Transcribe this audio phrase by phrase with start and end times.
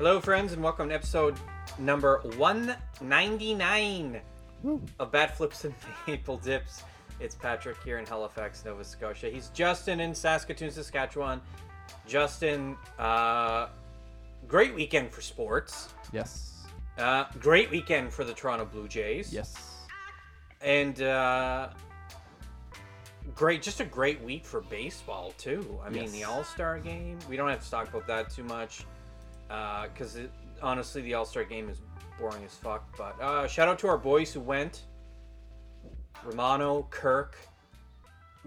[0.00, 1.36] Hello, friends, and welcome to episode
[1.78, 4.18] number 199
[4.98, 5.74] of Bat Flips and
[6.06, 6.84] Maple Dips.
[7.20, 9.28] It's Patrick here in Halifax, Nova Scotia.
[9.28, 11.42] He's Justin in Saskatoon, Saskatchewan.
[12.08, 13.66] Justin, uh,
[14.48, 15.90] great weekend for sports.
[16.14, 16.62] Yes.
[16.96, 19.30] Uh, great weekend for the Toronto Blue Jays.
[19.34, 19.84] Yes.
[20.62, 21.68] And uh,
[23.34, 25.78] great, just a great week for baseball too.
[25.84, 26.12] I mean, Yes.
[26.12, 27.18] the All Star game.
[27.28, 28.86] We don't have to talk about that too much
[29.50, 30.30] because it
[30.62, 31.80] honestly, the All Star game is
[32.18, 32.96] boring as fuck.
[32.96, 34.82] But uh, shout out to our boys who went:
[36.24, 37.36] Romano, Kirk,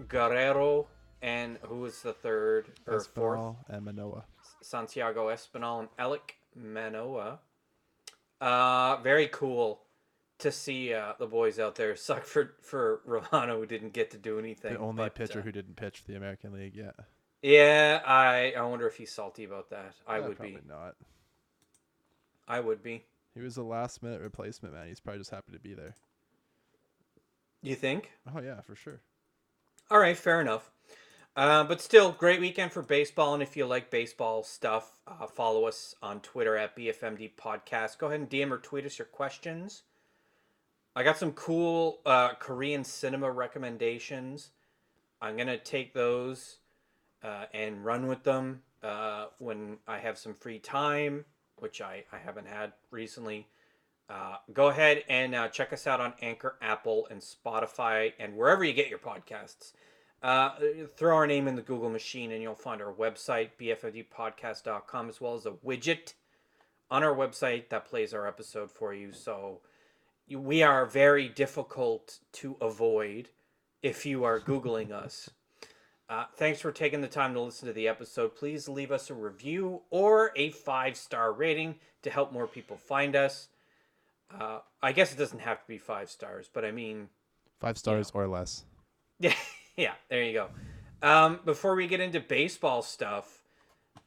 [0.08, 0.86] Guerrero,
[1.22, 3.40] and who was the third or fourth?
[3.40, 4.24] Espinal and Manoah.
[4.62, 7.40] Santiago Espinal and Alek Manoah.
[8.40, 9.80] Uh, very cool
[10.38, 11.96] to see uh, the boys out there.
[11.96, 14.74] Suck for for Romano who didn't get to do anything.
[14.74, 16.94] The only but, pitcher uh, who didn't pitch for the American League yet.
[17.44, 19.94] Yeah, I I wonder if he's salty about that.
[20.06, 20.62] I Uh, would probably be.
[20.66, 20.96] not.
[22.48, 23.04] I would be.
[23.34, 24.88] He was a last minute replacement, man.
[24.88, 25.94] He's probably just happy to be there.
[27.62, 28.12] You think?
[28.34, 29.02] Oh yeah, for sure.
[29.90, 30.70] All right, fair enough.
[31.36, 33.34] Uh, but still, great weekend for baseball.
[33.34, 37.98] And if you like baseball stuff, uh, follow us on Twitter at BFMD Podcast.
[37.98, 39.82] Go ahead and DM or tweet us your questions.
[40.96, 44.50] I got some cool uh, Korean cinema recommendations.
[45.20, 46.58] I'm going to take those
[47.24, 51.24] uh, and run with them uh, when I have some free time,
[51.56, 53.48] which I, I haven't had recently.
[54.10, 58.62] Uh, go ahead and uh, check us out on Anchor, Apple, and Spotify, and wherever
[58.62, 59.72] you get your podcasts.
[60.22, 60.50] Uh,
[60.96, 65.34] throw our name in the Google machine, and you'll find our website, bfmdpodcast.com, as well
[65.34, 66.14] as a widget
[66.90, 69.12] on our website that plays our episode for you.
[69.12, 69.60] So
[70.30, 73.30] we are very difficult to avoid
[73.82, 75.30] if you are Googling us.
[76.08, 78.36] Uh, thanks for taking the time to listen to the episode.
[78.36, 83.16] Please leave us a review or a five star rating to help more people find
[83.16, 83.48] us.
[84.38, 87.08] Uh, I guess it doesn't have to be five stars, but I mean,
[87.60, 88.64] Five stars or less.
[89.18, 89.32] yeah,
[89.76, 89.92] yeah.
[90.10, 90.48] There you go.
[91.02, 93.42] Um, before we get into baseball stuff,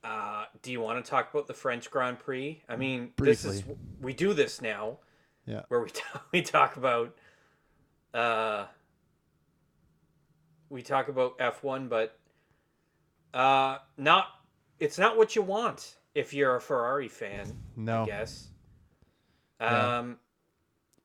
[0.03, 2.62] uh, do you want to talk about the French Grand Prix?
[2.69, 3.63] I mean, this is
[4.02, 4.97] we do this now,
[5.47, 5.62] Yeah.
[5.69, 7.16] where we talk, we talk about
[8.13, 8.66] uh,
[10.70, 12.18] we talk about F1, but
[13.34, 14.28] uh, not
[14.80, 17.52] it's not what you want if you're a Ferrari fan.
[17.76, 18.04] No.
[18.04, 18.50] I guess.
[19.60, 19.98] Yeah.
[20.00, 20.18] Um,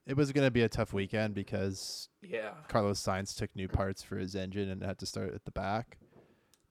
[0.06, 2.50] It was gonna be a tough weekend because yeah.
[2.68, 5.98] Carlos Sainz took new parts for his engine and had to start at the back.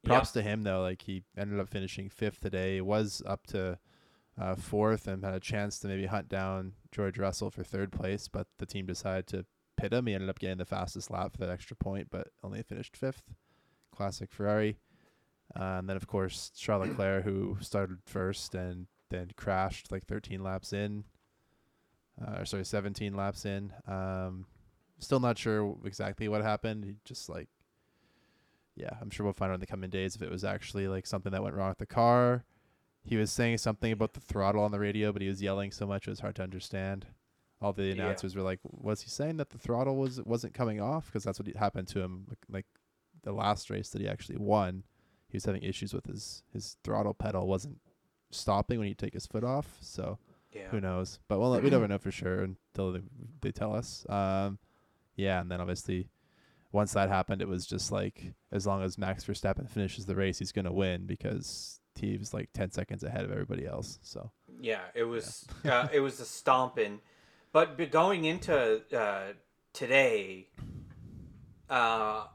[0.04, 0.10] Yeah.
[0.10, 2.82] Props to him though, like he ended up finishing fifth today.
[2.82, 3.78] Was up to
[4.40, 8.28] uh, fourth and had a chance to maybe hunt down George Russell for third place,
[8.28, 9.46] but the team decided to
[9.90, 10.08] him.
[10.08, 13.24] He ended up getting the fastest lap for that extra point, but only finished fifth.
[13.96, 14.78] Classic Ferrari.
[15.56, 20.44] Uh, and then of course Charles Leclerc, who started first and then crashed like 13
[20.44, 21.04] laps in.
[22.22, 23.74] Uh, or sorry, 17 laps in.
[23.88, 24.46] Um,
[25.00, 26.86] still not sure exactly what happened.
[26.86, 27.50] He just like
[28.76, 31.06] yeah, I'm sure we'll find out in the coming days if it was actually like
[31.06, 32.46] something that went wrong with the car.
[33.04, 35.88] He was saying something about the throttle on the radio, but he was yelling so
[35.88, 37.08] much it was hard to understand.
[37.62, 37.94] All the Yeah.
[37.94, 41.40] announcers were like, "Was he saying that the throttle was wasn't coming off?" Because that's
[41.40, 42.26] what happened to him.
[42.28, 42.66] Like, like
[43.24, 44.84] the last race that he actually won,
[45.28, 47.80] he was having issues with his his throttle pedal wasn't
[48.32, 49.78] stopping when he take his foot off.
[49.82, 50.18] So
[50.52, 50.70] Yeah.
[50.70, 51.20] who knows?
[51.28, 53.02] But well, we never know for sure until they,
[53.42, 54.06] they tell us.
[54.10, 54.58] Um,
[55.16, 56.10] yeah, and then obviously,
[56.72, 60.40] once that happened, it was just like as long as Max Verstappen finishes the race,
[60.40, 64.00] he's gonna win because he was like ten seconds ahead of everybody else.
[64.02, 67.02] So Yeah, it was uh, it was a stomping,
[67.54, 69.34] but going into uh,
[69.74, 70.48] today,
[71.70, 72.26] uh,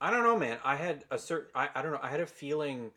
[0.00, 0.58] I don't know, man.
[0.64, 2.00] I had a certain I, I don't know.
[2.02, 2.90] I had a feeling.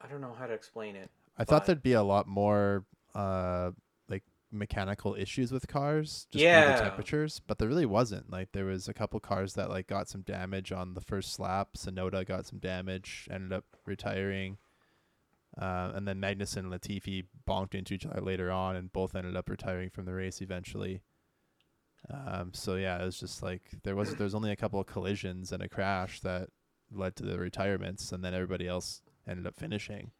[0.00, 1.10] I don't know how to explain it.
[1.36, 2.84] I thought there'd be a lot more
[3.14, 3.70] uh
[4.08, 4.22] like
[4.52, 6.76] mechanical issues with cars just Yeah.
[6.76, 8.30] to temperatures, but there really wasn't.
[8.30, 11.74] Like there was a couple cars that like got some damage on the first slap.
[11.74, 14.58] Tsunoda got some damage, ended up retiring.
[15.58, 19.36] Uh, and then Magnussen and Latifi bonked into each other later on, and both ended
[19.36, 21.02] up retiring from the race eventually.
[22.08, 24.86] Um, so yeah, it was just like there was there was only a couple of
[24.86, 26.48] collisions and a crash that
[26.90, 30.12] led to the retirements, and then everybody else ended up finishing.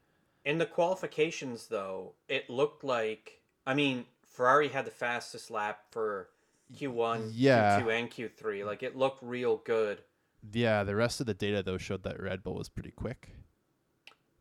[0.45, 6.29] In the qualifications, though, it looked like I mean Ferrari had the fastest lap for
[6.77, 7.77] Q one, Yeah.
[7.77, 8.65] Q two, and Q three.
[8.65, 10.03] Like it looked real good.
[10.53, 13.31] Yeah, the rest of the data though showed that Red Bull was pretty quick.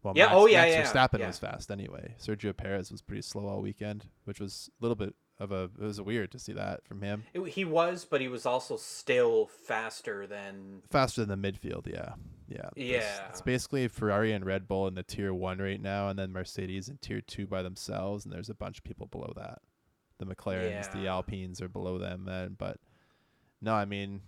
[0.04, 1.28] Well, Yeah, Max, oh, yeah, Max yeah, Verstappen yeah.
[1.28, 2.16] was fast anyway.
[2.19, 5.63] Sergio Perez was pretty slow all weekend, which was a little bit of a.
[5.63, 7.24] It was weird to see that from him.
[7.34, 12.13] It, he was, but he was also still faster than Faster than the midfield, yeah.
[12.48, 12.69] Yeah.
[12.75, 13.28] Yeah.
[13.30, 16.88] It's, basically Ferrari and Red Bull in the tier one right now, and then Mercedes
[16.90, 19.60] in tier two by themselves, and there's a bunch of people below that.
[20.18, 21.13] The McLarens, the Yeah.
[21.16, 22.56] Alpines are below them, then.
[22.57, 22.78] But
[23.62, 24.22] no, I mean,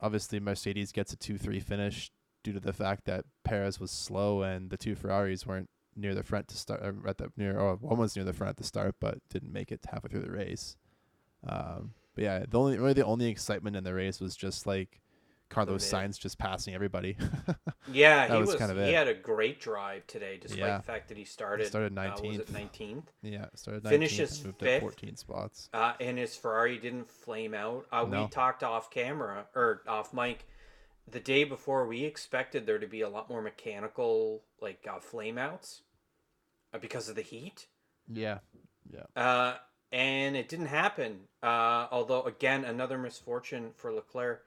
[0.00, 2.10] obviously Mercedes gets a two-three finish
[2.48, 6.22] due to the fact that Perez was slow and the two Ferraris weren't near the
[6.22, 6.82] front to start.
[6.82, 9.52] uh, At the near, oh, one was near the front at the start, but didn't
[9.52, 10.76] make it halfway through the race.
[11.46, 15.00] Um, but yeah, the only really the only excitement in the race was just like
[15.50, 15.88] Carlos.
[15.88, 17.16] Sainz just passing everybody.
[17.90, 18.56] Yeah, he was was.
[18.56, 18.88] kind of it.
[18.88, 20.76] he had a great drive today, despite Yeah.
[20.76, 21.68] the fact that he started.
[21.68, 22.40] started uh, was 19th.
[22.40, 23.10] it nineteenth?
[23.22, 24.80] yeah, started 19th Finishes moved fifth.
[24.82, 25.70] 14 spots.
[25.72, 27.86] Uh, and his Ferrari didn't flame out.
[27.90, 28.24] Uh, No.
[28.24, 30.46] We talked off camera or off mic
[31.10, 31.86] the day before.
[31.86, 35.82] We expected there to be a lot more mechanical like uh, flame outs
[36.72, 37.66] uh, because of the heat.
[38.10, 38.38] Yeah,
[38.90, 39.54] yeah, Uh,
[39.92, 41.20] and it didn't happen.
[41.42, 44.44] Uh, although again, another misfortune for Leclerc.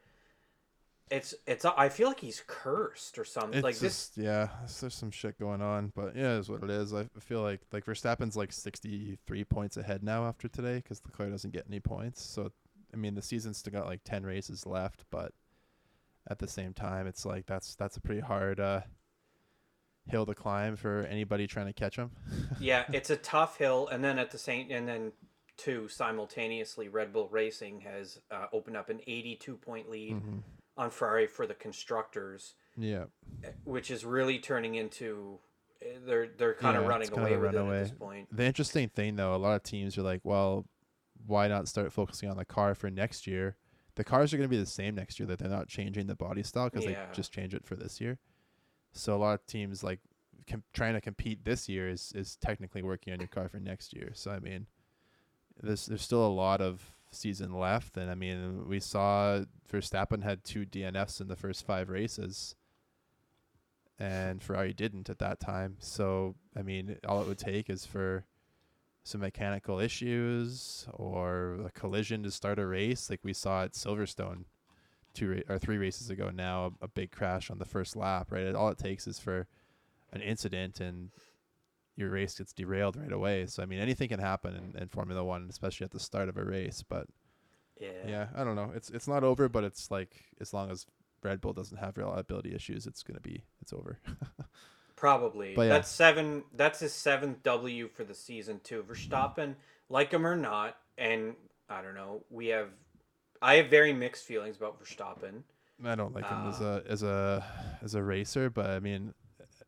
[1.10, 1.66] It's it's.
[1.66, 3.56] I feel like he's cursed or something.
[3.56, 4.08] it's like this.
[4.12, 4.48] just yeah.
[4.80, 6.94] There's some shit going on, but yeah, it's what it is.
[6.94, 11.52] I feel like like Verstappen's like 63 points ahead now after today because Leclerc doesn't
[11.52, 12.24] get any points.
[12.24, 12.52] So
[12.94, 15.34] I mean, the season's still got like 10 races left, but
[16.30, 18.82] at the same time, it's like that's that's a pretty hard uh
[20.08, 22.12] hill to climb for anybody trying to catch him.
[22.58, 25.12] yeah, it's a tough hill, and then at the same, and then
[25.58, 30.40] two simultaneously, Red Bull Racing has uh, opened up an 82 point lead Mm-hmm.
[30.78, 33.06] on Ferrari for the constructors, Yeah,
[33.64, 35.40] which is really turning into
[35.82, 38.30] eh, they're they're kind Yeah, of running away of with it at this point.
[38.32, 40.66] The interesting thing, though, a lot of teams are like, well,
[41.26, 43.58] why not start focusing on the car for next year?
[43.96, 45.28] The cars are going to be the same next year.
[45.28, 47.06] That they're not changing the body style because Yeah.
[47.08, 48.20] they just change it for this year.
[48.94, 50.00] So a lot of teams like
[50.50, 53.94] com- trying to compete this year is is technically working on your car for next
[53.96, 54.12] year.
[54.14, 54.68] So I mean,
[55.62, 60.44] there's there's still a lot of season left, and I mean, we saw Verstappen had
[60.46, 62.56] two DNFs in the first five races
[64.00, 65.78] and Ferrari didn't at that time.
[65.80, 68.26] So I mean, all it would take is for
[69.04, 74.46] some mechanical issues or a collision to start a race, like we saw at Silverstone
[75.14, 76.30] two ra- or three races ago.
[76.34, 78.54] Now a, a big crash on the first lap, right?
[78.56, 79.48] All it takes is for
[80.14, 81.10] an incident and
[81.96, 83.46] your race gets derailed right away.
[83.48, 86.38] So I mean, anything can happen in, in Formula One, especially at the start of
[86.38, 86.84] a race.
[86.88, 87.08] But
[87.80, 88.08] Yeah.
[88.08, 88.72] yeah, I don't know.
[88.76, 90.86] It's it's not over, but it's like as long as
[91.24, 94.00] Red Bull doesn't have reliability issues, it's gonna be it's over.
[95.02, 95.56] Probably.
[95.56, 95.70] But yeah.
[95.70, 96.44] That's seven.
[96.56, 98.86] That's his seventh W for the season too.
[98.88, 99.56] Verstappen,
[99.90, 101.34] like him or not, and
[101.68, 102.22] I don't know.
[102.30, 102.68] We have,
[103.42, 105.42] I have very mixed feelings about Verstappen.
[105.84, 106.82] I don't like him as Ah.
[106.86, 107.44] a as a
[107.82, 109.16] as a racer, but I mean,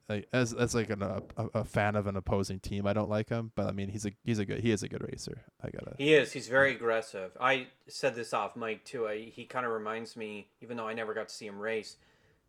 [0.07, 1.23] like as as like an, a
[1.55, 3.53] a fan of an opposing team, I don't like him.
[3.55, 5.41] But I mean, he's a he's a good he is a good racer.
[5.63, 5.95] I gotta.
[5.97, 6.31] He is.
[6.31, 7.31] He's very aggressive.
[7.41, 9.07] I said this off mic too.
[9.07, 11.95] I, he kind of reminds me, even though I never got to see him race,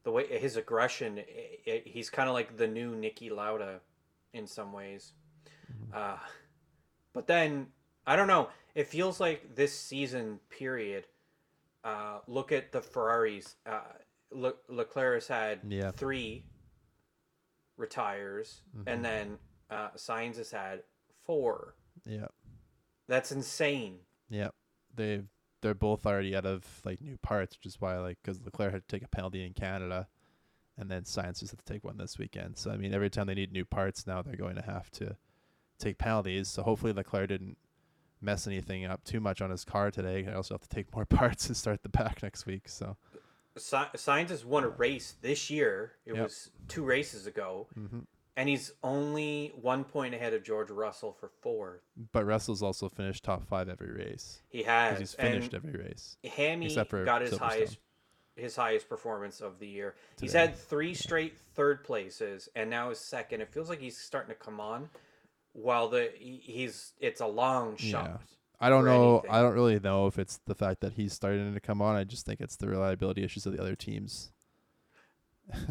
[0.05, 1.19] the way his aggression.
[1.19, 3.81] i i he's kind of like the new Niki Lauda,
[4.33, 5.13] in some ways.
[5.93, 6.17] Uh,
[7.13, 7.69] but then
[8.07, 8.49] I don't know.
[8.75, 11.07] It feels like this season period.
[11.85, 13.57] Uh, look at the Ferraris.
[13.67, 13.81] Uh,
[14.31, 15.91] Le- Leclerc has had Yeah.
[15.93, 16.45] three
[17.77, 18.85] retires, Mhm.
[18.87, 19.39] and then
[19.71, 20.83] uh, Sainz has had
[21.25, 21.75] four.
[22.05, 22.29] Yeah,
[23.09, 24.01] That's insane.
[24.29, 24.51] yeah.
[24.95, 25.23] They
[25.65, 28.87] they're both already out of like new parts, which is why like because Leclerc had
[28.87, 30.07] to take a penalty in Canada,
[30.77, 32.59] and then Sainz just had to take one this weekend.
[32.59, 35.17] So I mean, every time they need new parts now, they're going to have to
[35.79, 36.49] take penalties.
[36.49, 37.57] So hopefully Leclerc didn't
[38.21, 40.27] mess anything up too much on his car today.
[40.31, 42.69] I also have to take more parts to start the pack next week.
[42.69, 42.97] So.
[43.57, 45.93] Sci- Sainz has won a race this year.
[46.05, 46.25] It Yep.
[46.25, 48.01] was two races ago, hmm
[48.37, 51.83] and he's only one point ahead of George Russell for fourth.
[52.13, 54.99] But Russell's also finished top five every race He has.
[54.99, 56.17] he's finished and every race.
[56.25, 57.79] Hammy got his highest
[58.37, 59.95] his highest performance of the year.
[60.21, 63.41] He's had three straight third places, and now is second.
[63.41, 64.89] It feels like he's starting to come on.
[65.53, 68.07] While the he's it's a long shot.
[68.07, 68.17] Yeah.
[68.61, 69.19] I don't know.
[69.19, 69.31] anything.
[69.31, 71.97] I don't really know if it's the fact that he's starting to come on.
[71.97, 74.33] I just think it's the reliability issues of the other teams.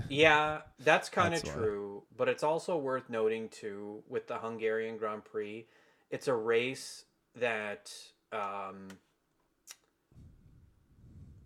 [0.10, 1.62] Yeah, that's kind of That's why.
[1.64, 2.04] true.
[2.16, 5.66] But it's also worth noting too with the Hungarian Grand Prix,
[6.10, 7.92] it's a race that
[8.32, 8.88] um,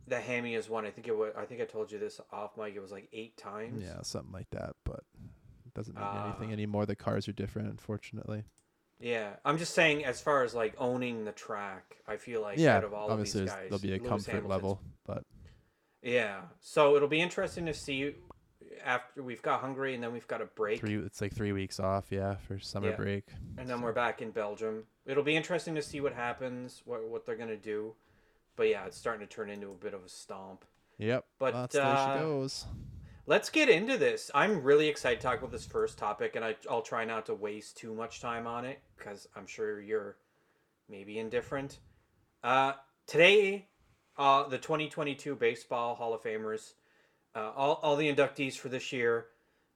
[0.07, 0.85] the Hammy has won.
[0.85, 1.33] I think it was.
[1.37, 2.75] I think I told you this off mic.
[2.75, 3.83] It was like eight times.
[3.83, 4.75] Yeah, something like that.
[4.83, 5.01] But
[5.65, 6.85] it doesn't mean Uh, anything anymore.
[6.85, 8.43] The cars are different, unfortunately.
[8.99, 12.77] Yeah, I'm just saying, as far as like owning the track, I feel like yeah,
[12.77, 15.23] out of all obviously of these guys, there'll be a Lewis comfort Hamilton's- level, but
[16.07, 18.15] Yeah, so it'll be interesting to see
[18.85, 20.79] after we've got Hungary and then we've got a break.
[20.79, 20.95] three.
[20.95, 22.05] It's like three weeks off.
[22.09, 22.95] Yeah, for summer Yeah.
[22.95, 23.25] break.
[23.57, 24.85] and then we're back in Belgium.
[25.05, 27.93] It'll be interesting to see what happens, what what they're gonna do.
[28.55, 30.63] But yeah, it's starting to turn into a bit of a stomp.
[30.97, 31.25] Yep.
[31.39, 32.65] But, way uh, she goes.
[33.25, 34.31] Let's get into this.
[34.33, 37.35] I'm really excited to talk about this first topic, and I, I'll try not to
[37.35, 40.15] waste too much time on it because I'm sure you're
[40.87, 41.79] maybe indifferent.
[42.43, 42.73] Uh,
[43.05, 43.67] today,
[44.17, 46.73] uh, the 2022 Baseball Hall of Famers,
[47.35, 49.27] uh, all, all the inductees for this year,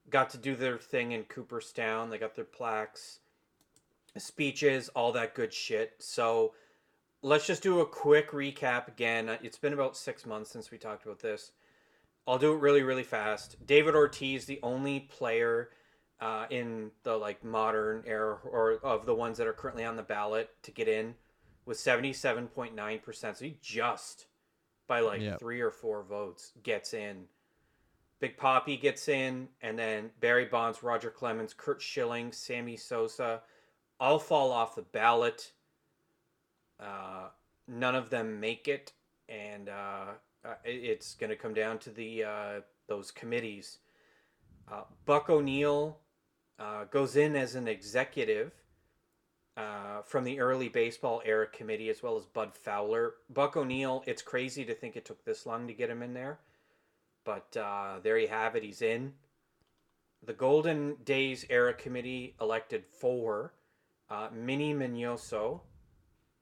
[0.09, 2.09] got to do their thing in Cooperstown.
[2.09, 3.19] They got their plaques,
[4.17, 5.93] speeches, all that good shit.
[5.99, 6.53] So
[7.21, 9.37] let's just do a quick recap again.
[9.43, 11.51] It's been about six months since we talked about this.
[12.27, 13.57] I'll do it really, really fast.
[13.65, 15.69] David Ortiz, the only player
[16.19, 20.03] uh, in the like modern era or of the ones that are currently on the
[20.03, 21.15] ballot to get in,
[21.65, 23.37] with seventy seven point nine percent.
[23.37, 24.27] So he just
[24.87, 25.39] by like Yep.
[25.39, 27.27] three or four votes gets in.
[28.19, 33.41] Big Poppy gets in, and then Barry Bonds, Roger Clemens, Curt Schilling, Sammy Sosa,
[33.99, 35.53] all fall off the ballot.
[36.79, 37.29] Uh,
[37.67, 38.93] none of them make it,
[39.27, 40.05] and uh,
[40.45, 43.79] uh, it's going to come down to the uh, those committees.
[44.71, 45.97] Uh, Buck O'Neil
[46.59, 48.51] uh, goes in as an executive
[49.57, 53.13] uh, from the early baseball era committee, as well as Bud Fowler.
[53.29, 56.39] Buck O'Neil, it's crazy to think it took this long to get him in there,
[57.23, 58.63] but uh, there you have it.
[58.63, 59.13] He's in.
[60.23, 63.53] The Golden Days era committee elected four.
[64.09, 65.61] Uh, Minnie Miñoso,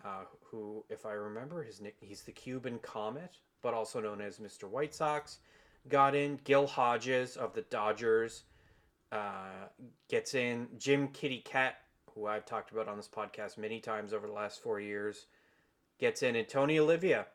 [0.03, 4.39] uh, who, if I remember his nick, he's the Cuban Comet, but also known as
[4.39, 4.67] Mr.
[4.67, 5.39] White Sox,
[5.87, 6.39] got in.
[6.43, 8.43] Gil Hodges of the Dodgers
[9.11, 9.67] uh,
[10.09, 10.67] gets in.
[10.77, 11.73] Jim Kitty Kaat,
[12.15, 15.27] who I've talked about on this podcast many times over the last four years,
[15.99, 16.35] gets in.
[16.35, 17.27] And Tony Oliva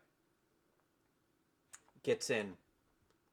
[2.02, 2.54] gets in.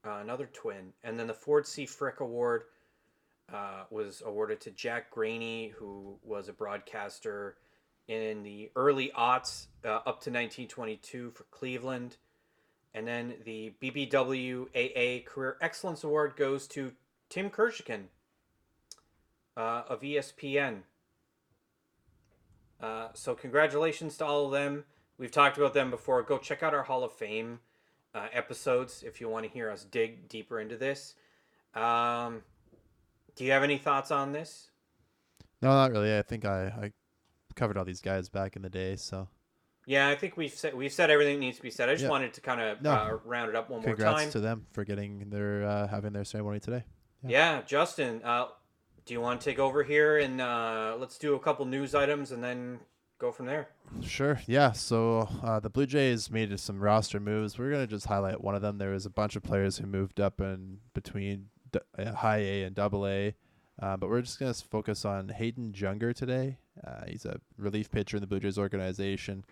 [0.03, 0.93] Uh, another twin.
[1.03, 1.85] And then the Ford C.
[1.85, 2.63] Frick Award
[3.53, 7.57] uh, was awarded to Jack Graney, who was a broadcaster
[8.07, 12.17] in the early aughts uh, up to 1922 for Cleveland.
[12.93, 16.93] And then the BBWAA Career Excellence Award goes to
[17.29, 18.05] Tim Kurkjian
[19.55, 20.79] uh, of ESPN.
[22.81, 24.85] Uh, so, congratulations to all of them.
[25.17, 26.23] We've talked about them before.
[26.23, 27.59] Go check out our Hall of Fame
[28.15, 31.13] uh, episodes if you want to hear us dig deeper into this.
[31.75, 32.41] Um,
[33.35, 34.69] do you have any thoughts on this?
[35.61, 36.17] No, not really.
[36.17, 36.91] I think I, I
[37.55, 38.95] covered all these guys back in the day.
[38.95, 39.27] So
[39.85, 41.87] Yeah, I think we've said we've said everything that needs to be said.
[41.87, 42.09] I just Yeah.
[42.09, 42.91] wanted to kind of No.
[42.91, 44.31] uh, round it up one more congrats time.
[44.31, 46.83] to them for getting their uh, having their ceremony today.
[47.23, 48.47] Yeah, Justin, uh,
[49.05, 52.31] do you want to take over here and uh, let's do a couple news items
[52.31, 52.79] and then
[53.19, 53.69] go from there?
[54.01, 54.39] Sure.
[54.47, 54.71] Yeah.
[54.71, 57.57] So uh, the Blue Jays made some roster moves.
[57.57, 58.77] We're gonna just highlight one of them.
[58.77, 62.63] There was a bunch of players who moved up in between d- uh, high A
[62.63, 63.35] and double A,
[63.81, 66.57] uh, but we're just gonna focus on Hayden Juenger today.
[66.85, 69.43] Uh, he's a relief pitcher in the Blue Jays organization.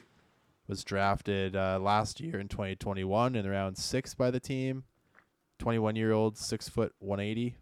[0.67, 4.83] Was drafted uh, last year in 2021 in round six by the team.
[5.57, 7.55] 21 year old, six foot 180.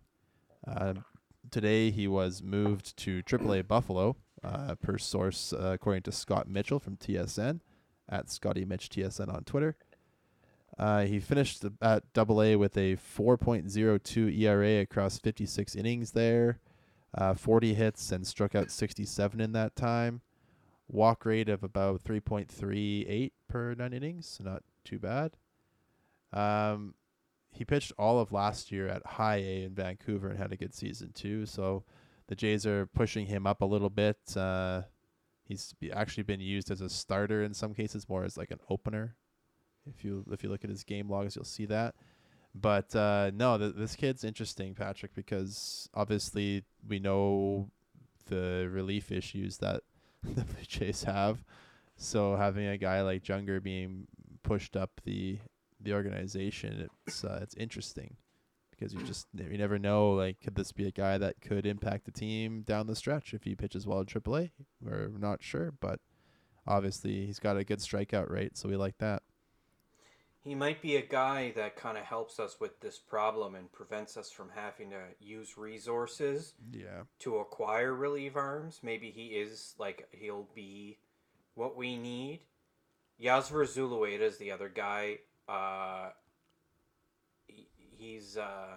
[1.49, 6.79] Today he was moved to AAA Buffalo, uh, per source uh, according to Scott Mitchell
[6.79, 7.59] from TSN
[8.09, 9.75] at Scotty Mitch TSN on Twitter.
[10.77, 16.59] Uh, he finished at Double A with a 4.02 ERA across 56 innings there,
[17.17, 20.21] uh, 40 hits and struck out 67 in that time.
[20.87, 25.35] Walk rate of about 3.38 per nine innings, so not too bad.
[26.31, 26.93] Um,
[27.57, 30.75] he pitched all of last year at High A in Vancouver and had a good
[30.75, 31.47] season too.
[31.47, 31.83] So
[32.27, 34.17] the Jays are pushing him up a little bit.
[34.35, 34.83] Uh,
[35.43, 39.15] he's actually been used as a starter in some cases, more as like an opener.
[39.87, 41.95] If you if you look at his game logs, you'll see that.
[42.53, 47.71] But uh, no, th- this kid's interesting, Patrick, because obviously we know
[48.27, 49.81] the relief issues that
[50.23, 51.43] the Blue Jays have.
[51.95, 54.05] So having a guy like Juenger being
[54.43, 55.39] pushed up the
[55.79, 58.17] the organization, it's uh, it's interesting
[58.71, 60.11] because you just you never know.
[60.11, 63.43] Like, could this be a guy that could impact the team down the stretch if
[63.43, 64.51] he pitches well at AAA?
[64.81, 65.99] We're not sure, but
[66.65, 69.23] obviously he's got a good strikeout rate, so we like that.
[70.43, 74.15] He might be a guy that kind of helps us with this problem and prevents
[74.15, 78.79] us from having to use resources Yeah, to acquire relief arms.
[78.81, 80.99] Maybe he is like he'll be
[81.55, 82.41] what we need.
[83.21, 85.17] Yosver Zulueta is the other guy.
[85.47, 86.09] Uh,
[87.47, 88.75] he, he's uh,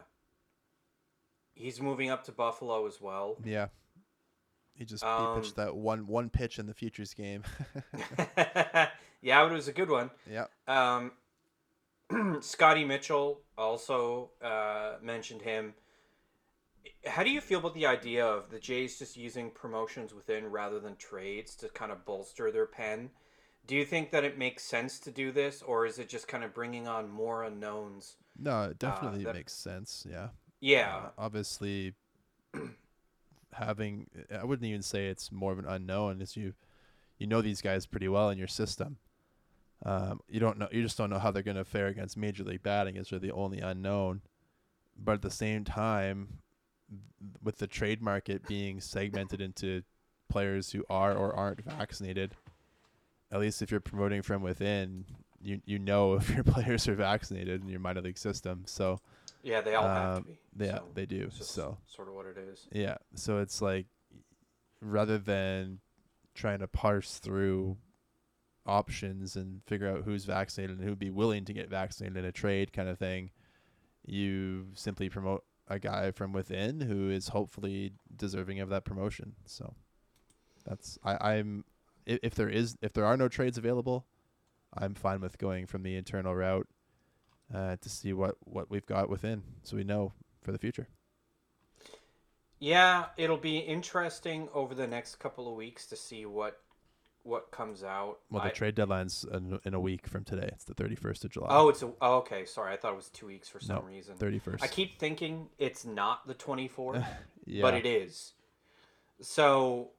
[1.54, 3.36] he's moving up to Buffalo as well.
[3.44, 3.68] yeah.
[4.74, 7.42] He just he Um, pitched that one one pitch in the futures game.
[9.22, 10.10] yeah, but it was a good one.
[10.30, 11.12] yeah, Um,
[12.40, 15.74] Scotty Mitchell also uh, mentioned him.
[17.06, 20.80] How do you feel about the idea of the Jays just using promotions within rather
[20.80, 23.10] than trades to kind of bolster their pen?
[23.70, 26.42] Do you think that it makes sense to do this, or is it just kind
[26.42, 28.16] of bringing on more unknowns?
[28.36, 30.04] No, it definitely that- makes sense.
[30.10, 30.30] Yeah.
[30.58, 31.94] Yeah, Uh, obviously,
[33.52, 36.20] having I wouldn't even say it's more of an unknown.
[36.20, 36.54] Is you
[37.16, 38.98] you know these guys pretty well in your system.
[39.86, 40.68] Um, you don't know.
[40.72, 42.96] You just don't know how they're going to fare against major league batting.
[42.96, 44.22] Is really the only unknown.
[44.98, 46.40] But at the same time,
[47.40, 49.84] with the trade market being segmented into
[50.28, 52.34] players who are or aren't vaccinated,
[53.32, 55.04] at least if you're promoting from within,
[55.40, 58.62] you you know if your players are vaccinated in your minor league system.
[58.66, 59.00] So
[59.42, 60.22] yeah, they all have to um,
[60.56, 60.64] be.
[60.64, 61.30] yeah, so they do.
[61.30, 62.68] So sort of what it is.
[62.72, 63.87] yeah, so it's like
[64.80, 65.80] rather than
[66.34, 67.76] trying to parse through
[68.66, 72.32] options and figure out who's vaccinated and who'd be willing to get vaccinated in a
[72.32, 73.30] trade kind of thing,
[74.06, 79.34] you simply promote a guy from within who is hopefully deserving of that promotion.
[79.46, 79.75] So
[80.64, 81.64] that's I, I'm
[82.10, 84.06] i- if there is if there are no trades available,
[84.74, 86.68] I'm fine with going from the internal route
[87.54, 90.12] uh, to see what what we've got within, so we know
[90.42, 90.88] for the future.
[92.58, 96.60] Yeah, it'll be interesting over the next couple of weeks to see what
[97.22, 98.18] what comes out.
[98.30, 100.48] Well, the I- trade deadline's in, in a week from today.
[100.52, 101.48] It's the 31st of July.
[101.50, 102.46] oh, it's a, oh, okay.
[102.46, 104.16] Sorry, I thought it was two weeks for some No, reason.
[104.16, 104.62] 31st.
[104.62, 107.04] I keep thinking it's not the twenty fourth.
[107.46, 107.60] yeah.
[107.62, 108.32] but it is.
[109.20, 109.90] So,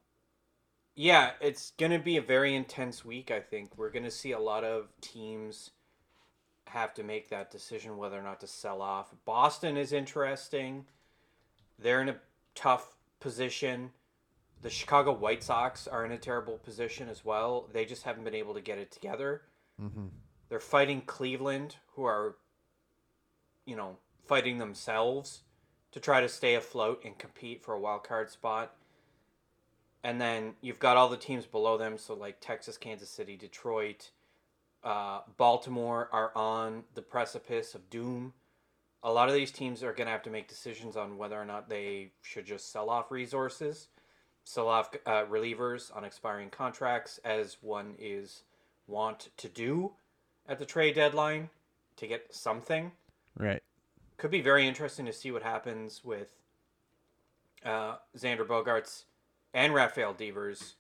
[0.96, 3.78] yeah, it's going to be a very intense week, I think.
[3.78, 5.72] We're going to see a lot of teams
[6.68, 9.14] have to make that decision whether or not to sell off.
[9.26, 10.86] Boston is interesting.
[11.80, 12.18] They're in a
[12.56, 13.92] tough position.
[14.62, 17.68] The Chicago White Sox are in a terrible position as well.
[17.74, 19.42] They just haven't been able to get it together.
[19.80, 20.08] hmm
[20.50, 22.36] They're fighting Cleveland, who are,
[23.66, 25.42] you know, fighting themselves
[25.92, 28.76] to try to stay afloat and compete for a wild card spot.
[30.04, 34.10] And then you've got all the teams below them, so like Texas, Kansas City, Detroit,
[34.84, 38.34] uh, Baltimore are on the precipice of doom.
[39.04, 41.46] A lot of these teams are going to have to make decisions on whether or
[41.46, 43.90] not they should just sell off resources,
[44.44, 48.44] sell off uh, relievers on expiring contracts, as one is
[48.88, 49.92] want to do
[50.48, 51.50] at the trade deadline
[51.98, 52.92] to get something.
[53.38, 53.62] Right.
[54.18, 56.34] Could be very interesting to see what happens with
[57.64, 59.04] uh, Xander Bogaerts
[59.54, 60.76] and Rafael Devers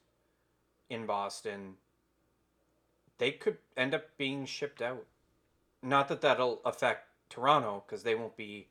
[0.89, 1.75] in Boston.
[3.17, 5.05] They could end up being shipped out.
[5.83, 8.67] Not that that'll affect Toronto because they won't be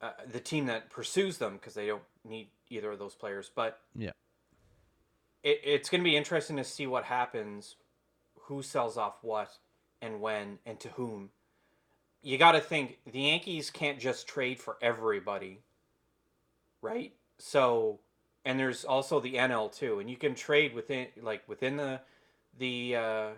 [0.00, 3.50] uh, the team that pursues them because they don't need either of those players.
[3.54, 4.12] But Yeah.
[5.42, 7.76] it, it's going to be interesting to see what happens,
[8.42, 9.50] who sells off what,
[10.02, 11.30] and when, and to whom.
[12.22, 15.60] You got to think the Yankees can't just trade for everybody,
[16.82, 17.12] right?
[17.38, 18.00] So,
[18.44, 22.00] and there's also the NL too, and you can trade within like within the
[22.58, 23.28] the uh,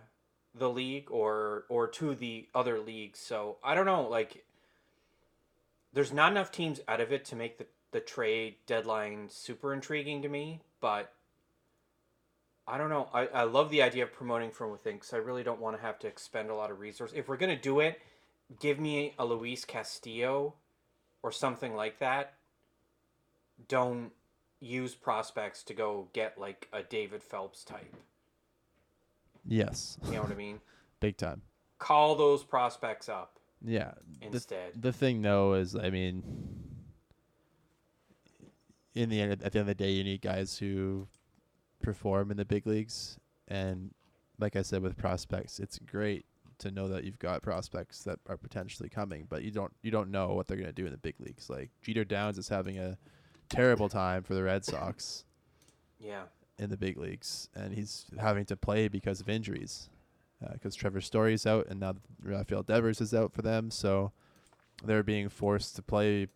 [0.54, 3.20] the league or or to the other leagues.
[3.20, 4.44] So I don't know, like
[5.92, 10.22] there's not enough teams out of it to make the the trade deadline super intriguing
[10.22, 11.12] to me, but
[12.66, 13.08] I don't know.
[13.14, 15.82] I, I love the idea of promoting from within because I really don't want to
[15.82, 17.16] have to expend a lot of resources.
[17.16, 18.00] If we're gonna do it,
[18.60, 20.54] give me a Luis Castillo
[21.22, 22.34] or something like that.
[23.68, 24.12] Don't
[24.66, 27.94] use prospects to go get like a David Phelps type.
[29.46, 29.98] Yes.
[30.06, 30.60] You know what I mean?
[31.00, 31.42] Big time.
[31.78, 33.92] Call those prospects up Yeah.
[34.20, 34.72] The, instead.
[34.80, 36.22] the thing though is, I mean,
[38.94, 41.06] in the end, at the end of the day, you need guys who
[41.82, 43.92] perform in the big leagues, and
[44.38, 46.24] like I said with prospects, it's great
[46.58, 50.10] to know that you've got prospects that are potentially coming, but you don't you don't
[50.10, 51.50] know what they're gonna do in the big leagues.
[51.50, 52.96] Like Jeter Downs is having a
[53.48, 55.24] terrible time for the Red Sox
[55.98, 56.22] yeah.
[56.58, 59.88] in the big leagues, and he's having to play because of injuries.
[60.44, 64.12] Uh, because Trevor Story's out, and now Rafael Devers is out for them, so
[64.84, 66.28] they're being forced to play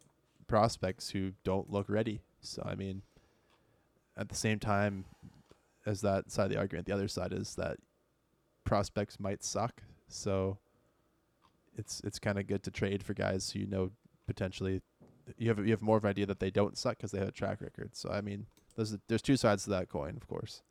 [0.47, 2.23] prospects who don't look ready.
[2.41, 3.03] So I mean,
[4.17, 5.05] at the same time
[5.85, 7.77] as that side of the argument, the other side is that
[8.65, 9.83] prospects might suck.
[10.09, 10.59] So
[11.77, 13.91] it's it's kind of good to trade for guys who you know
[14.27, 14.81] potentially
[15.39, 17.29] you have you have more of an idea that they don't suck because they have
[17.29, 17.91] a track record.
[17.95, 20.63] So I mean, there's there's two sides to that coin, of course.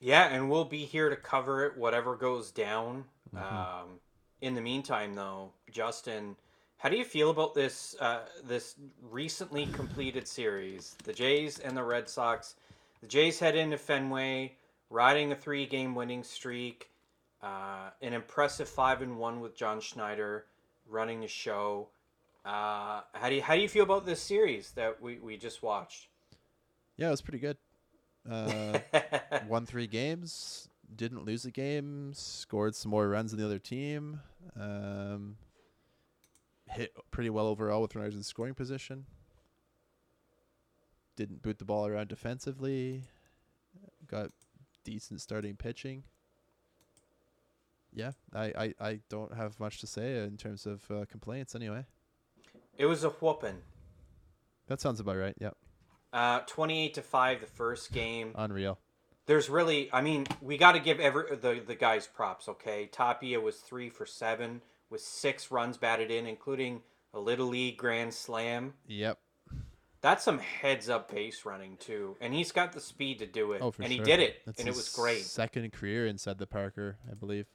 [0.00, 3.04] Yeah, and we'll be here to cover it, whatever goes down.
[3.34, 3.52] Mhm.
[3.52, 4.00] Um,
[4.40, 6.36] in the meantime, though, Justin,
[6.78, 10.96] how do you feel about this uh, this recently completed series?
[11.04, 12.54] The Jays and the Red Sox.
[13.00, 14.56] The Jays head into Fenway,
[14.90, 16.90] riding a three game winning streak.
[17.40, 20.46] Uh, an impressive five and one with John Schneider
[20.88, 21.88] running the show.
[22.48, 25.62] Uh, how do you how do you feel about this series that we, we just
[25.62, 26.08] watched?
[26.96, 27.58] Yeah, it was pretty good.
[28.28, 28.78] Uh,
[29.48, 30.70] won three games.
[30.96, 34.20] didn't lose a game, scored some more runs than the other team.
[34.58, 35.36] Um,
[36.70, 39.04] hit pretty well overall with runners in scoring position.
[41.16, 43.02] Didn't boot the ball around defensively.
[44.06, 44.30] Got
[44.84, 46.02] decent starting pitching.
[47.92, 51.84] Yeah, I, I, I don't have much to say in terms of uh, complaints anyway.
[52.78, 53.58] It was a whooping.
[54.68, 55.34] That sounds about right.
[55.40, 55.56] Yep.
[56.12, 58.32] Uh, 28 to 5 the first game.
[58.34, 58.78] Unreal.
[59.26, 62.86] There's really, I mean, we got to give every the, the guys props, okay?
[62.86, 66.80] Tapia was 3 for 7 with 6 runs batted in, including
[67.12, 68.74] a Little League Grand Slam.
[68.86, 69.18] Yep.
[70.00, 72.16] That's some heads up base running, too.
[72.20, 73.60] And he's got the speed to do it.
[73.60, 74.04] Oh, for and sure.
[74.04, 75.24] he did it, That's and it was great.
[75.24, 77.46] Second career inside the Parker, I believe.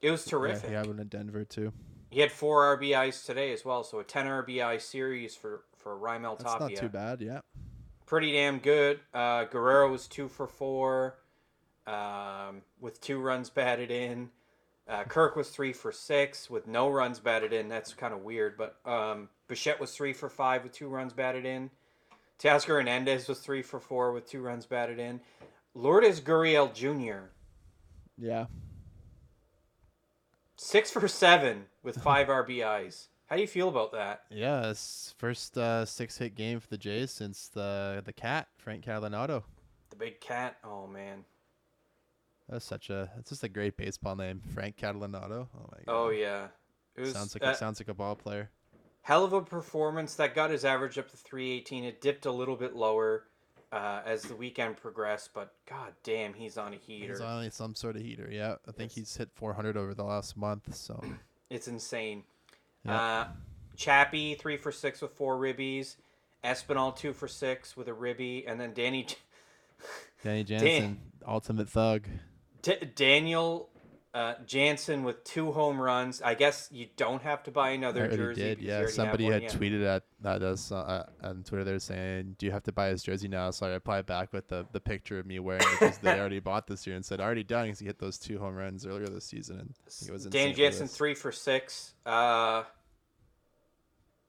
[0.00, 0.64] It was terrific.
[0.64, 1.72] Yeah, he had one in Denver too.
[2.10, 6.38] He had four RBIs today as well, so a 10 RBI series for for Raimel
[6.38, 6.68] That's Tapia.
[6.68, 7.20] not too bad.
[7.20, 7.40] Yeah.
[8.06, 9.00] Pretty damn good.
[9.14, 11.18] Uh, Guerrero was two for four,
[11.86, 14.30] um, with two runs batted in.
[14.88, 17.68] Uh, Kirk was three for six with no runs batted in.
[17.68, 21.44] That's kind of weird, but um, Bichette was three for five with two runs batted
[21.44, 21.70] in.
[22.38, 25.20] Teoscar Hernandez was three for four with two runs batted in.
[25.74, 27.26] Lourdes Gurriel Jr.
[28.16, 28.46] Yeah.
[30.58, 33.06] Six for seven with five RBIs.
[33.26, 34.22] How do you feel about that?
[34.28, 34.72] Yeah.
[35.16, 39.44] First uh, six hit game for the Jays since the the cat Frank Catalanotto.
[39.90, 40.56] The big cat.
[40.64, 41.24] Oh man.
[42.48, 43.10] That's such a.
[43.18, 45.46] It's just a great baseball name, Frank Catalanotto.
[45.54, 45.86] Oh my god.
[45.86, 46.48] Oh yeah.
[46.96, 48.50] It was sounds like uh, sounds like a ball player.
[49.02, 51.84] hell of a performance that got his average up to 318.
[51.84, 53.24] It dipped a little bit lower
[53.72, 57.12] uh, as the weekend progressed, but god damn, he's on a heater.
[57.12, 58.28] He's on some sort of heater.
[58.30, 60.74] Yeah, I think he's hit 400 over the last month.
[60.74, 61.02] So
[61.50, 62.24] It's insane.
[62.84, 63.00] Yeah.
[63.00, 63.26] Uh,
[63.76, 65.96] Chappie three for six with four ribbies.
[66.44, 69.06] Espinal two for six with a ribby, and then Danny
[70.24, 72.06] Danny Jansen, ultimate thug.
[72.62, 73.68] D- Daniel
[74.14, 76.22] uh, Jansen with two home runs.
[76.22, 78.42] I guess you don't have to buy another jersey.
[78.42, 78.60] did.
[78.60, 81.64] Yeah, somebody had tweeted at at us uh, on Twitter.
[81.64, 84.48] They're saying, "Do you have to buy his jersey now?" So I replied back with
[84.48, 87.20] the, the picture of me wearing it because they already bought this year and said,
[87.20, 89.74] "Already done." Because he hit those two home runs earlier this season, and
[90.06, 91.92] it was in Danny Jansen three for six.
[92.06, 92.64] Uh,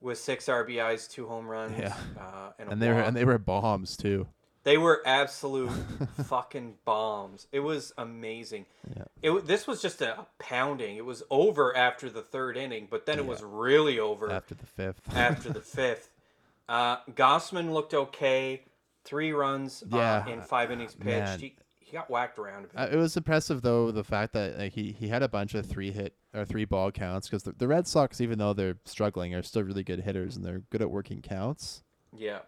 [0.02, 1.78] with six RBIs, two home runs.
[1.78, 1.96] Yeah.
[2.18, 4.28] Uh, and, a and they were and they were bombs too.
[4.64, 5.72] They were absolute
[6.26, 7.48] fucking bombs.
[7.52, 8.66] It was amazing.
[8.96, 9.04] Yeah.
[9.22, 10.98] It this was just a pounding.
[10.98, 14.66] It was over after the third inning, but then it was really over After the
[14.66, 15.02] fifth.
[15.16, 16.10] after the fifth.
[16.68, 18.64] Uh, Gausman looked okay.
[19.06, 21.40] Three runs Yeah, uh, in five innings pitched.
[21.42, 22.76] He, he got whacked around a bit.
[22.76, 25.66] Uh, it was impressive though the fact that like, he he had a bunch of
[25.66, 29.34] three hit or three ball counts because the, the Red Sox even though they're struggling
[29.34, 31.82] are still really good hitters and they're good at working counts.
[32.16, 32.40] yeah.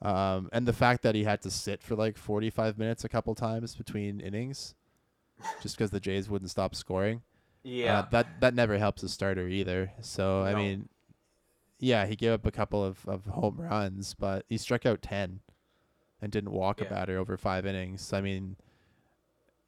[0.00, 3.34] Um, and the fact that he had to sit for like 45 minutes a couple
[3.34, 4.74] times between innings,
[5.62, 7.22] just because the Jays wouldn't stop scoring.
[7.64, 8.00] Yeah.
[8.00, 9.92] Uh, that that never helps a starter either.
[10.00, 10.88] So I mean,
[11.80, 15.40] yeah, he gave up a couple of, of home runs, but he struck out 10
[16.22, 16.86] and didn't walk Yeah.
[16.86, 18.12] a batter over five innings.
[18.12, 18.56] I mean,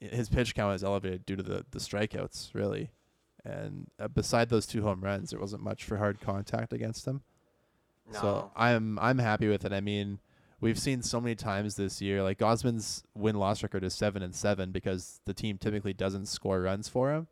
[0.00, 2.90] his pitch count is elevated due to the the strikeouts, really.
[3.44, 7.22] And uh, beside those two home runs, there wasn't much for hard contact against him.
[8.12, 8.20] No.
[8.20, 9.72] So I'm I'm happy with it.
[9.72, 10.18] I mean,
[10.60, 14.34] we've seen so many times this year, like Gausman's win loss record is seven and
[14.34, 17.28] seven because the team typically doesn't score runs for him.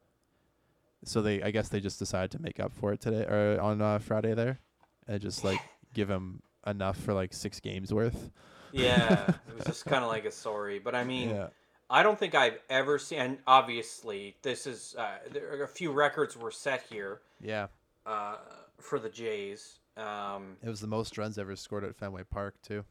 [1.04, 3.80] So they, I guess they just decided to make up for it today or on
[3.80, 4.58] uh, Friday there,
[5.06, 5.60] and just like
[5.94, 8.30] give him enough for like six games worth.
[8.72, 9.28] yeah.
[9.48, 10.80] It was just kind of like a sorry.
[10.80, 11.48] But I mean, Yeah,
[11.90, 13.18] I don't think I've ever seen.
[13.18, 17.68] And obviously, this is uh, there are a few records were set here yeah.
[18.04, 18.36] uh,
[18.80, 19.78] for the Jays.
[19.98, 22.84] Um, It was the most runs ever scored at Fenway Park too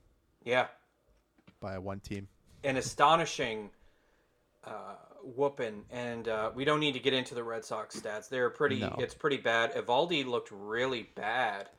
[0.43, 0.67] yeah,
[1.60, 2.28] by a one team.
[2.63, 3.70] an astonishing
[4.63, 4.96] uh,
[5.36, 5.84] whooping.
[5.91, 8.30] And uh, we don't need to get into the Red Sox stats.
[8.30, 8.80] They're pretty.
[8.80, 8.96] No.
[9.00, 9.74] It's pretty bad.
[9.74, 11.70] Eovaldi looked really bad,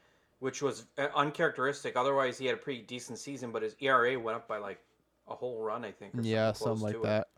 [0.40, 1.96] which was uh, uncharacteristic.
[1.96, 4.80] Otherwise, he had a pretty decent season, but his ERA went up by like
[5.28, 6.14] a whole run, I think.
[6.14, 7.02] or Yeah, something something like to it.
[7.04, 7.28] that.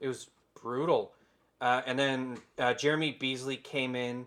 [0.00, 0.28] It was
[0.60, 1.12] brutal.
[1.60, 4.26] Uh, and then uh, Jeremy Beasley came in,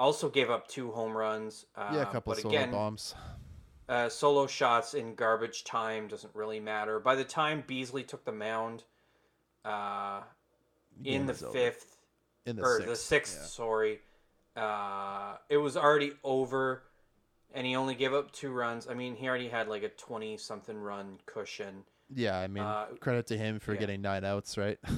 [0.00, 1.66] also gave up two home runs.
[1.76, 3.14] Uh, yeah, a couple but solo again, bombs.
[3.88, 6.98] uh, solo shots in garbage time doesn't really matter.
[6.98, 8.84] By the time Beasley took the mound,
[9.64, 10.22] uh,
[11.04, 11.52] in the over.
[11.52, 11.96] fifth
[12.46, 13.46] in the or sixth, the sixth, yeah.
[13.46, 13.98] sorry,
[14.56, 16.82] uh, it was already over,
[17.54, 18.88] and he only gave up two runs.
[18.88, 21.84] I mean, he already had like a twenty-something run cushion.
[22.12, 23.80] Yeah, I mean, Uh, credit to him for yeah.
[23.80, 24.78] getting nine outs, right?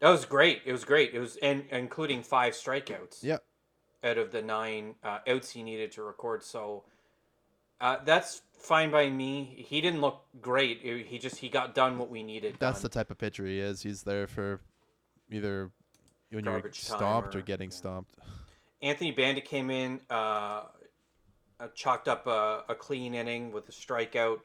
[0.00, 0.62] That was great.
[0.66, 1.14] It was great.
[1.14, 3.22] It was and including five strikeouts.
[3.22, 3.42] Yep.
[4.04, 6.84] Out of the nine uh, outs he needed to record, so
[7.80, 9.64] Uh, that's fine by me.
[9.68, 10.80] He didn't look great.
[10.84, 12.56] It- he just he got done what we needed.
[12.60, 13.82] That's the type of pitcher he is.
[13.82, 14.60] He's there for
[15.30, 15.72] either
[16.30, 17.76] when you're stomped or, or- getting yeah.
[17.76, 18.14] stomped.
[18.82, 20.62] Anthony Banda came in, uh,
[21.60, 24.40] uh, chalked up a, a clean inning with a strikeout.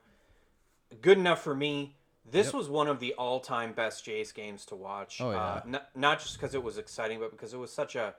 [1.01, 1.95] Good enough for me.
[2.29, 2.53] This Yep.
[2.55, 5.21] was one of the all-time best Jays games to watch.
[5.21, 5.71] Oh, uh, yeah.
[5.71, 8.15] not, not just because it was exciting, but because it was such a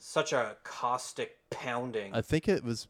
[0.00, 2.14] such a caustic pounding.
[2.14, 2.88] I think it was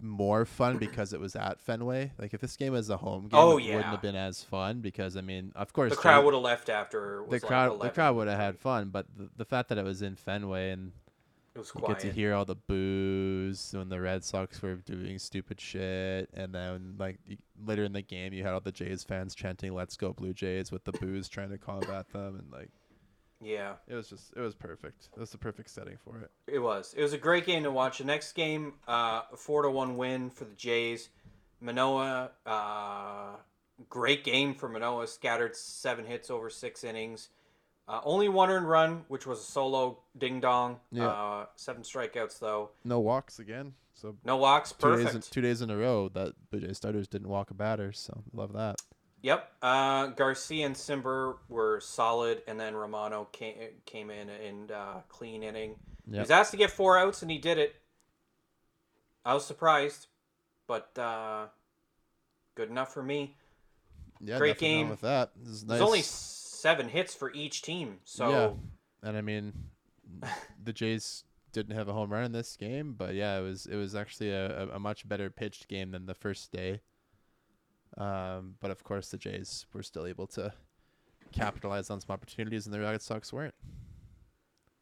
[0.00, 2.12] more fun because it was at Fenway.
[2.18, 3.74] Like if this game was a home game, Oh, it yeah.
[3.76, 6.68] wouldn't have been as fun because I mean, of course, the crowd would have left
[6.68, 7.24] after.
[7.26, 9.84] The like crowd the crowd would have had fun, but the, the fact that it
[9.84, 10.92] was in Fenway and
[11.56, 11.98] It was you quiet.
[11.98, 16.54] get to hear all the boos when the Red Sox were doing stupid shit, and
[16.54, 17.18] then like
[17.66, 20.70] later in the game, you had all the Jays fans chanting "Let's go Blue Jays"
[20.70, 22.70] with the boos trying to combat them, and like
[23.40, 25.08] Yeah, it was just it was perfect.
[25.16, 26.30] It was the perfect setting for it.
[26.46, 26.92] it was.
[26.96, 27.98] It was a great game to watch.
[27.98, 31.08] The next game, uh, a four to one win for the Jays.
[31.60, 33.36] Manoah, uh,
[33.88, 35.06] great game for Manoah.
[35.06, 37.28] Scattered seven hits over six innings.
[37.86, 40.78] Uh, only one earned run, which was a solo ding dong.
[40.90, 41.06] Yeah.
[41.08, 42.70] Uh, seven strikeouts though.
[42.84, 44.72] No walks again, so No walks.
[44.72, 45.32] two days in, Perfect.
[45.32, 47.92] two days in a row that Blue Jays starters didn't walk a batter.
[47.92, 48.76] So love that.
[49.28, 49.52] Yep.
[49.60, 55.42] Uh, Garcia and Cimber were solid, and then Romano came came in and uh, clean
[55.42, 55.76] inning.
[56.10, 57.76] He was asked to get four outs, and he did it.
[59.26, 60.06] I was surprised,
[60.66, 61.48] but uh,
[62.54, 63.36] good enough for me.
[64.18, 64.88] Yeah, Great game.
[64.88, 65.32] with that.
[65.36, 65.60] Nice.
[65.60, 68.50] There's only seven hits for each team, so Yeah.
[69.02, 69.52] And I mean,
[70.64, 73.76] the Jays didn't have a home run in this game, but yeah, it was it
[73.76, 76.80] was actually a, a much better pitched game than the first day.
[77.98, 80.52] Um, but of course, the Jays were still able to
[81.32, 83.54] capitalize on some opportunities, and the Red Sox weren't.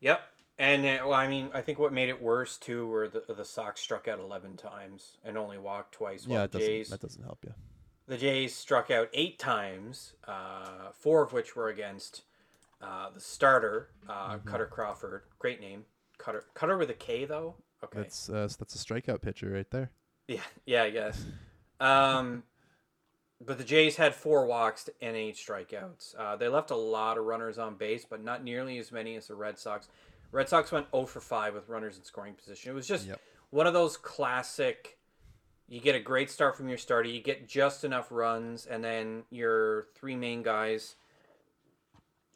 [0.00, 0.20] yep.
[0.58, 3.44] And uh, well, I mean, I think what made it worse too were the the
[3.44, 6.26] Sox struck out eleven times and only walked twice.
[6.26, 7.52] While yeah, the it doesn't, Jays that doesn't help you.
[8.08, 12.22] The Jays struck out eight times, uh, four of which were against
[12.80, 14.48] uh, the starter, uh, Mm-hmm.
[14.48, 15.22] Kutter Crawford.
[15.38, 15.84] Great name,
[16.16, 16.44] Cutter.
[16.54, 17.56] Cutter with a K though.
[17.84, 17.98] Okay.
[17.98, 19.90] That's uh, that's a strikeout pitcher right there.
[20.28, 21.22] Yeah, yeah, I guess.
[21.80, 22.44] Um,
[23.44, 26.14] but the Jays had four walks and eight strikeouts.
[26.18, 29.26] Uh, they left a lot of runners on base, but not nearly as many as
[29.28, 29.88] the Red Sox.
[30.32, 32.70] Red Sox went 0 for 5 with runners in scoring position.
[32.70, 33.20] It was just Yep.
[33.50, 34.98] one of those classic.
[35.68, 39.24] You get a great start from your starter, you get just enough runs, and then
[39.30, 40.96] your three main guys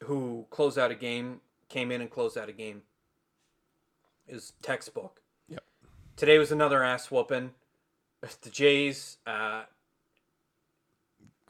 [0.05, 2.83] who close out a game came in and closed out a game.
[4.27, 5.23] Is textbook.
[5.49, 5.65] Yep.
[6.17, 7.53] Today was another ass whooping.
[8.43, 9.63] The Jays uh,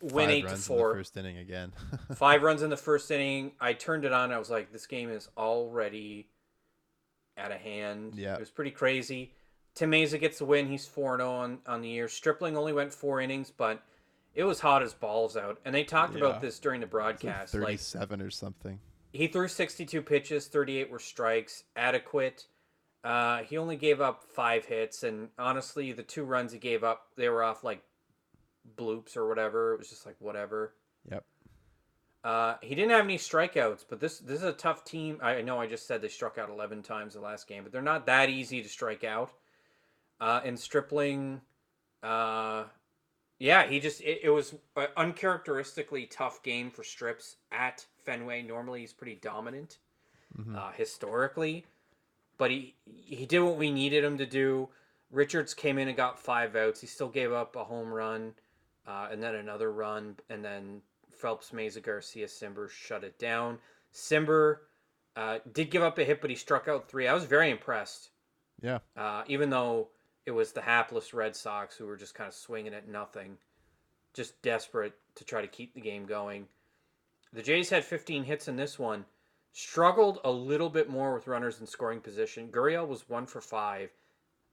[0.02, 0.94] win eight to runs in the four.
[0.94, 1.72] first inning again.
[2.14, 3.52] Five runs in the first inning.
[3.60, 4.32] I turned it on.
[4.32, 6.28] I was like, this game is already
[7.38, 8.14] out of hand.
[8.14, 8.34] Yeah.
[8.34, 9.32] It was pretty crazy.
[9.74, 10.66] Tim Mayza gets the win.
[10.66, 12.08] He's 4 0 on, on the year.
[12.08, 13.82] Stripling only went four innings, but
[14.34, 15.58] it was hot as balls out.
[15.64, 16.24] And they talked Yeah.
[16.26, 17.54] about this during the like broadcast.
[17.54, 18.80] Like, Thirty-seven or something.
[19.12, 22.46] he threw 62 pitches, 38 were strikes, adequate.
[23.02, 27.06] Uh, he only gave up five hits, and honestly, the two runs he gave up,
[27.16, 27.82] they were off like
[28.76, 29.74] bloops or whatever.
[29.74, 30.74] It was just like whatever.
[31.10, 31.24] Yep.
[32.22, 35.18] Uh, he didn't have any strikeouts, but this this is a tough team.
[35.22, 37.80] I know I just said they struck out 11 times the last game, but they're
[37.80, 39.32] not that easy to strike out.
[40.20, 41.40] Uh, and Stripling,
[42.02, 42.64] uh,
[43.38, 48.42] yeah, he just it, it was an uncharacteristically tough game for Strips at Fenway.
[48.42, 49.78] Normally, he's pretty dominant
[50.38, 50.56] Mhm.
[50.56, 51.64] uh, historically,
[52.36, 54.68] but he he did what we needed him to do.
[55.10, 56.82] Richards came in and got five outs.
[56.82, 58.34] He still gave up a home run,
[58.86, 63.58] uh, and then another run, and then Phelps, Mayza, Garcia, Cimber shut it down.
[63.92, 64.58] Cimber
[65.16, 67.06] uh, did give up a hit, but he struck out three.
[67.08, 68.10] I was very impressed,
[68.62, 68.78] Yeah.
[68.96, 69.88] uh, even though
[70.26, 73.36] it was the hapless Red Sox who were just kind of swinging at nothing,
[74.14, 76.46] just desperate to try to keep the game going.
[77.32, 79.04] The Jays had 15 hits in this one
[79.52, 82.48] struggled a little bit more with runners in scoring position.
[82.48, 83.90] Gurriel was one for five,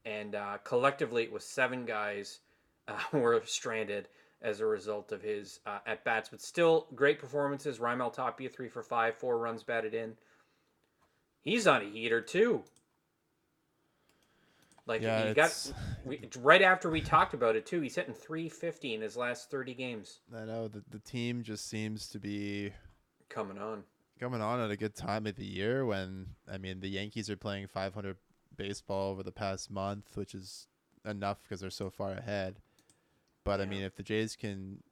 [0.06, 2.40] and uh, collectively it was seven guys
[2.88, 4.08] uh, were stranded
[4.42, 6.30] as a result of his uh, at bats.
[6.30, 7.80] But still, great performances.
[7.80, 10.16] Raimel Tapia three for five, four runs batted in.
[11.42, 12.64] He's on a heater too.
[14.86, 15.74] Like Yeah, he got
[16.06, 17.82] we, right after we talked about it too.
[17.82, 20.20] He's hitting 350 in his last 30 games.
[20.36, 22.72] I know the the team just seems to be
[23.30, 23.84] Coming on.
[24.20, 27.36] coming on at a good time of the year when I mean the Yankees are
[27.36, 28.16] playing 500
[28.56, 30.68] baseball over the past month, which is
[31.06, 32.60] enough because they're so far ahead.
[33.48, 34.84] But I mean, if the Jays can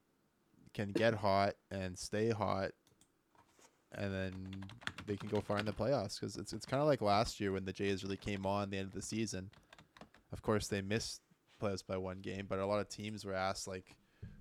[0.73, 2.71] can get hot and stay hot,
[3.91, 4.33] and then
[5.05, 7.51] they can go far in the playoffs because it's it's kind of like last year
[7.51, 9.49] when the Jays really came on the end of the season.
[10.31, 11.19] Of course, they missed
[11.61, 13.93] playoffs by one game, but a lot of teams were asked like,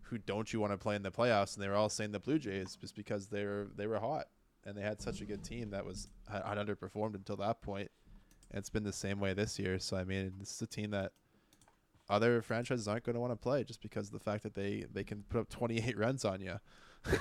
[0.02, 1.56] who don't you want to play in the playoffs?
[1.56, 4.26] And they were all saying the Blue Jays just because they were they were hot
[4.64, 7.90] and they had such a good team that was had underperformed until that point.
[8.52, 9.80] And it's been the same way this year.
[9.80, 11.10] So I mean, this is a team that
[12.08, 14.84] other franchises aren't going to want to play just because of the fact that they
[14.92, 16.56] they can put up 28 runs on you.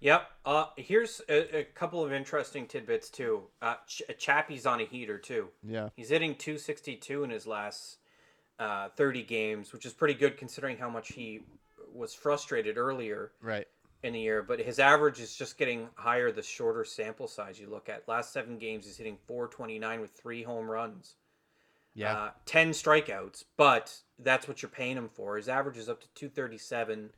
[0.00, 0.28] Yep.
[0.44, 3.44] Uh, here's a, a couple of interesting tidbits too.
[3.62, 5.48] Uh, Ch- Chappie's on a heater too.
[5.66, 5.88] yeah.
[5.96, 7.96] He's hitting 262 in his last
[8.58, 11.40] uh, 30 games, which is pretty good considering how much he
[11.94, 13.66] was frustrated earlier Right.
[14.02, 14.42] in the year.
[14.42, 18.06] But his average is just getting higher the shorter sample size you look at.
[18.06, 21.14] Last seven games, he's hitting 429 with three home runs.
[21.94, 22.16] Yeah.
[22.16, 25.36] Uh, 10 strikeouts, but that's what you're paying him for.
[25.36, 27.10] His average is up to 237.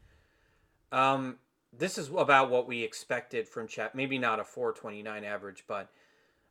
[0.93, 1.37] Um,
[1.77, 3.95] this is about what we expected from Chap.
[3.95, 5.91] Maybe not a 429 average, but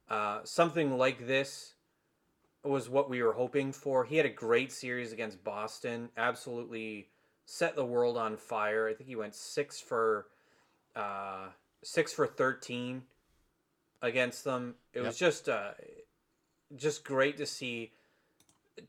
[0.09, 1.73] uh, something like this
[2.63, 4.05] was what we were hoping for.
[4.05, 6.09] He had a great series against Boston.
[6.17, 7.09] Absolutely
[7.45, 8.87] set the world on fire.
[8.87, 10.27] I think he went six for
[10.95, 11.47] uh,
[11.83, 13.03] six for 13
[14.01, 14.75] against them.
[14.93, 15.71] It was just uh,
[16.75, 17.91] just great to see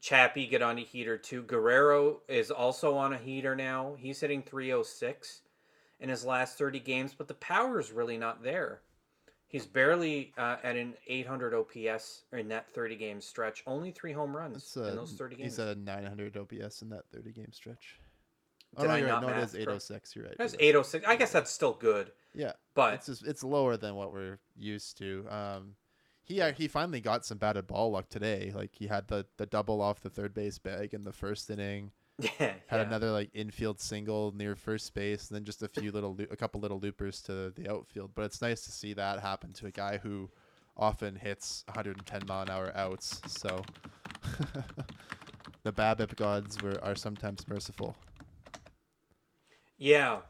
[0.01, 1.43] Chappie get on a heater too.
[1.43, 3.95] Guerrero is also on a heater now.
[3.99, 5.43] He's hitting 306
[6.01, 8.81] in his last 30 games, but the power is really not there.
[9.49, 13.63] He's barely uh, at an 800 OPS in that 30 game stretch.
[13.67, 15.53] Only three home runs It's, uh, in those 30 games.
[15.53, 18.01] He's at a 900 OPS in that 30 game stretch.
[18.77, 19.23] Oh, Did no, I you're right.
[19.23, 19.63] no, it is correct?
[19.63, 20.17] 806.
[20.17, 20.35] You're right.
[20.37, 21.07] That's you're 806.
[21.07, 22.53] I guess that's still good, Yeah.
[22.75, 25.25] but it's just it's lower than what we're used to.
[25.31, 25.77] Um,
[26.27, 28.53] he he finally got some batted ball luck today.
[28.55, 31.93] Like he had the the double off the third base bag in the first inning.
[32.19, 32.81] yeah, Had yeah.
[32.83, 36.61] another like infield single near first base, and then just a few little a couple
[36.61, 38.11] little loopers to the outfield.
[38.15, 40.29] But it's nice to see that happen to a guy who
[40.77, 43.21] often hits 110 mile an hour outs.
[43.29, 43.63] So
[45.63, 47.97] the BABIP gods were are sometimes merciful.
[49.79, 50.21] Yeah.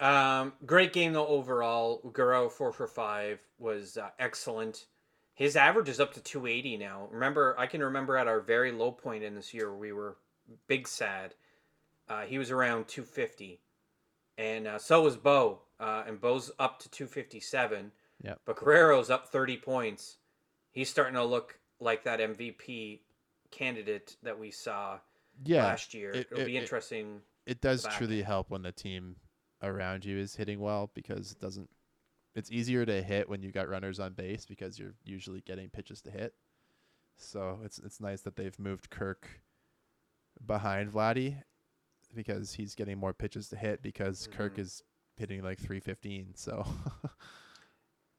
[0.00, 2.10] Um, great game though overall.
[2.12, 4.86] Guerrero four for five was uh, excellent.
[5.34, 7.08] His average is up to 280 now.
[7.10, 10.16] Remember, I can remember at our very low point in this year, we were
[10.68, 11.34] big sad.
[12.08, 13.60] Uh, he was around 250,
[14.38, 15.60] and uh, so was Bo.
[15.80, 17.90] Uh, and Bo's up to 257.
[18.22, 18.40] Yep.
[18.44, 20.18] But Guerrero's up 30 points.
[20.70, 23.00] He's starting to look like that MVP
[23.50, 24.98] candidate that we saw
[25.44, 26.10] Yeah, last year.
[26.12, 27.22] it- It'll it- be it- interesting.
[27.46, 27.94] it does back.
[27.98, 29.16] truly help when the team
[29.62, 31.68] around you is hitting well because it doesn't
[32.34, 36.00] it's easier to hit when you got runners on base because you're usually getting pitches
[36.02, 36.34] to hit.
[37.16, 39.40] So it's it's nice that they've moved Kirk
[40.44, 41.42] behind Vladdy
[42.14, 44.60] because he's getting more pitches to hit because Kirk Mhm.
[44.60, 44.82] is
[45.16, 46.34] hitting like 315.
[46.34, 46.64] So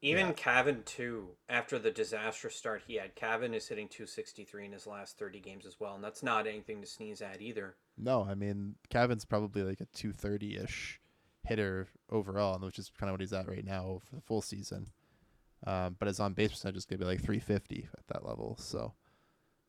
[0.02, 0.32] Even Yeah.
[0.34, 1.36] Cavan too.
[1.48, 5.64] After the disastrous start he had, Cavan is hitting 263 in his last 30 games
[5.66, 7.76] as well, and that's not anything to sneeze at either.
[7.96, 10.98] no, I mean Cavan's probably like a 230ish
[11.46, 14.88] hitter overall, which is kind of what he's at right now for the full season.
[15.66, 18.56] Um, but his on base percentage is gonna be like 350 at that level.
[18.58, 18.94] So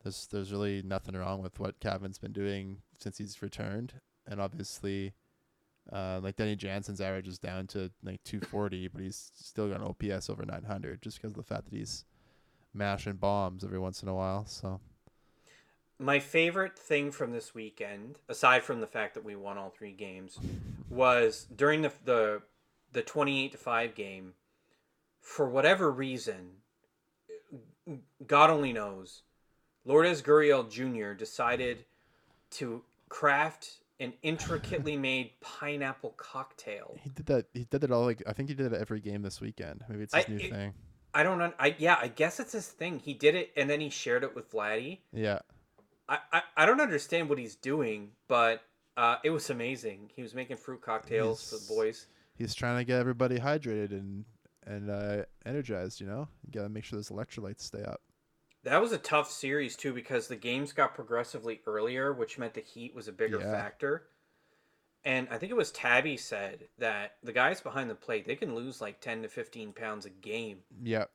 [0.04, 3.94] there's there's really nothing wrong with what Cavan's been doing since he's returned,
[4.28, 5.14] and obviously.
[5.90, 9.88] Uh, like Danny Jansen's average is down to like 240, but he's still got an
[9.88, 12.04] OPS over 900 just because of the fact that he's
[12.74, 14.46] mashing bombs every once in a while.
[14.46, 14.82] So
[16.00, 19.94] My favorite thing from this weekend, aside from the fact that we won all three
[19.94, 20.38] games,
[20.90, 22.42] was during the the
[22.94, 24.34] the 28 to 5 game
[25.20, 26.52] for whatever reason
[28.26, 29.24] God only knows
[29.86, 31.14] Lourdes Gurriel Jr.
[31.14, 31.86] decided
[32.52, 36.98] to craft an intricately made pineapple cocktail.
[37.04, 37.46] he did that.
[37.54, 38.06] He did it all.
[38.06, 39.84] Like I think he did it every game this weekend.
[39.90, 40.74] Maybe it's his I- new it- thing.
[41.14, 41.52] I don't know.
[41.58, 43.00] I yeah, I guess it's his thing.
[43.00, 45.00] He did it and then he shared it with Vladdy.
[45.12, 45.40] Yeah.
[46.10, 48.62] I, I, I don't understand what he's doing, but
[48.96, 50.10] uh, it was amazing.
[50.16, 52.08] He was making fruit cocktails for the boys.
[52.38, 54.26] he's trying to get everybody hydrated and
[54.66, 56.02] and uh, energized.
[56.02, 58.02] You know, you gotta make sure those electrolytes stay up.
[58.64, 62.62] That was a tough series too because the games got progressively earlier, which meant the
[62.62, 63.52] heat was a bigger Yeah.
[63.52, 64.08] factor.
[65.06, 68.56] And I think it was Tabby said that the guys behind the plate they can
[68.56, 70.60] lose like ten to fifteen pounds a game.
[70.84, 71.12] Yep,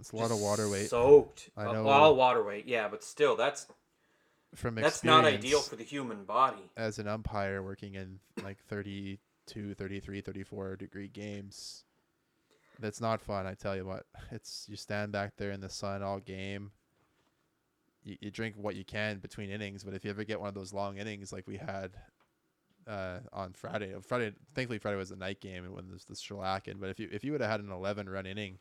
[0.00, 1.50] it's a lot of water weight Soaked.
[1.56, 1.86] I know.
[1.86, 3.66] All water weight, yeah, but still, that's
[4.54, 6.70] from that's not ideal for the human body.
[6.76, 11.84] as an umpire working in like 32, 33, 34 degree games.
[12.78, 13.46] That's not fun.
[13.46, 14.06] I tell you what.
[14.30, 16.72] It's you stand back there in the sun all game.
[18.02, 20.54] You, you drink what you can between innings, but if you ever get one of
[20.54, 21.90] those long innings like we had
[22.86, 26.80] uh, on Friday, Friday, thankfully Friday was a night game and when there's the shellacking.
[26.80, 28.58] But if you if you would have had an 11 run inning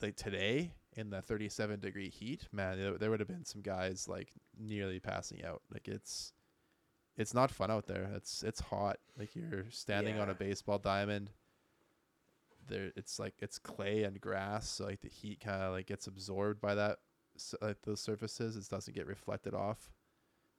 [0.00, 4.08] like today, in the 37 degree heat, man, there, there would have been some guys
[4.08, 4.28] like
[4.58, 5.62] nearly passing out.
[5.72, 6.32] Like it's
[7.16, 8.10] it's not fun out there.
[8.16, 8.98] It's it's hot.
[9.18, 11.30] Like you're standing on a baseball diamond.
[12.68, 16.06] There, it's like it's clay and grass, so like the heat kind of like gets
[16.06, 16.98] absorbed by that,
[17.60, 18.56] like those surfaces.
[18.56, 19.90] It doesn't get reflected off,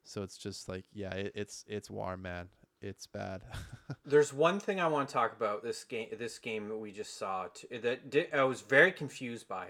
[0.04, 2.48] so it's just like yeah, it, it's it's warm, man.
[2.80, 3.42] It's bad.
[4.04, 6.08] There's one thing I want to talk about this game.
[6.18, 9.68] This game that we just saw t- that di- I was very confused by,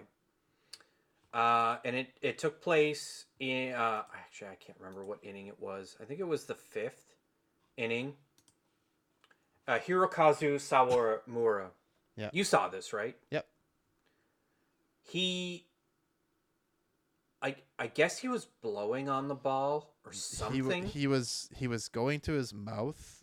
[1.35, 3.73] uh, and it it took place in.
[3.75, 5.97] Uh, actually, I can't remember what inning it was.
[6.01, 7.15] I think it was the fifth
[7.77, 8.15] inning.
[9.67, 11.67] Uh, Hirokazu Sawamura.
[12.17, 12.31] Yeah.
[12.33, 13.17] You saw this, right?
[13.31, 13.47] Yep.
[15.03, 15.67] He.
[17.43, 20.63] I I guess he was blowing on the ball or something.
[20.63, 23.23] w- he was he was going to his mouth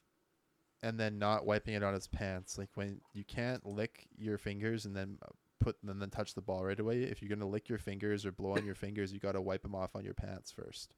[0.84, 4.86] and then not wiping it on his pants like when you can't lick your fingers
[4.86, 5.18] and then
[5.62, 7.03] put and then touch the ball right away.
[7.03, 9.41] If you're going to lick your fingers or blow on your fingers you got to
[9.41, 10.93] wipe them off on your pants first.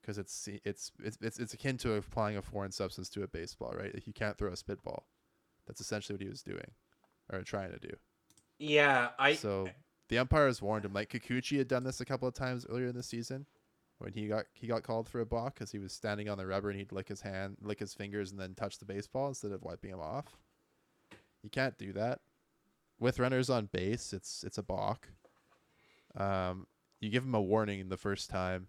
[0.00, 3.74] Because it's it's it's it's it's akin to applying a foreign substance to a baseball
[3.76, 3.92] right?
[3.92, 5.06] Like you can't throw a spitball.
[5.66, 6.70] That's essentially what he was doing
[7.30, 7.94] or trying to do.
[8.58, 9.68] Yeah, I so
[10.08, 10.92] the umpires warned him.
[10.92, 13.46] Like Kikuchi had done this a couple of times earlier in the season,
[13.98, 16.46] when he got he got called for a balk because he was standing on the
[16.46, 19.52] rubber and he'd lick his hand, lick his fingers, and then touch the baseball instead
[19.52, 20.38] of wiping him off.
[21.42, 22.20] You can't do that
[23.00, 24.12] with runners on base.
[24.12, 25.08] It's it's a balk.
[26.16, 26.66] Um,
[27.00, 28.68] you give him a warning the first time.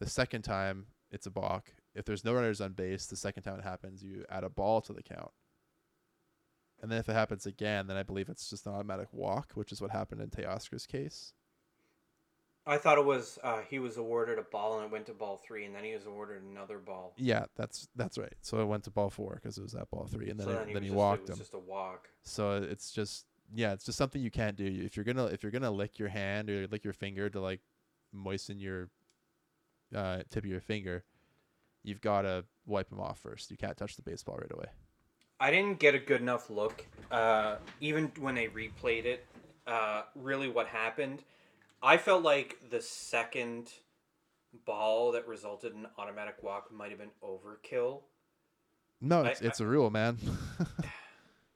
[0.00, 1.72] The second time, it's a balk.
[1.94, 4.80] If there's no runners on base, the second time it happens, you add a ball
[4.82, 5.30] to the count.
[6.80, 9.70] And then if it happens again, then I believe it's just an automatic walk, which
[9.70, 11.32] is what happened in Teoscar's case.
[12.66, 15.36] I thought it was uh, he was awarded a ball and it went to ball
[15.36, 17.12] three, and then he was awarded another ball.
[17.16, 18.34] Yeah, that's that's right.
[18.40, 20.52] So it went to ball four because it was at ball three, and then so
[20.52, 21.36] it, then he, then he just, walked him.
[21.36, 22.08] just a walk.
[22.22, 24.64] So it's just yeah, it's just something you can't do.
[24.66, 27.60] If you're gonna if you're gonna lick your hand or lick your finger to like
[28.12, 28.88] moisten your
[29.94, 31.04] uh, tip of your finger,
[31.82, 33.50] you've got to wipe them off first.
[33.50, 34.66] You can't touch the baseball right away.
[35.40, 39.26] I didn't get a good enough look, uh, even when they replayed it.
[39.66, 41.24] Uh, really, what happened?
[41.82, 43.72] I felt like the second
[44.64, 48.02] ball that resulted in automatic walk might have been overkill.
[49.00, 50.16] No, I- it's it's a rule, man.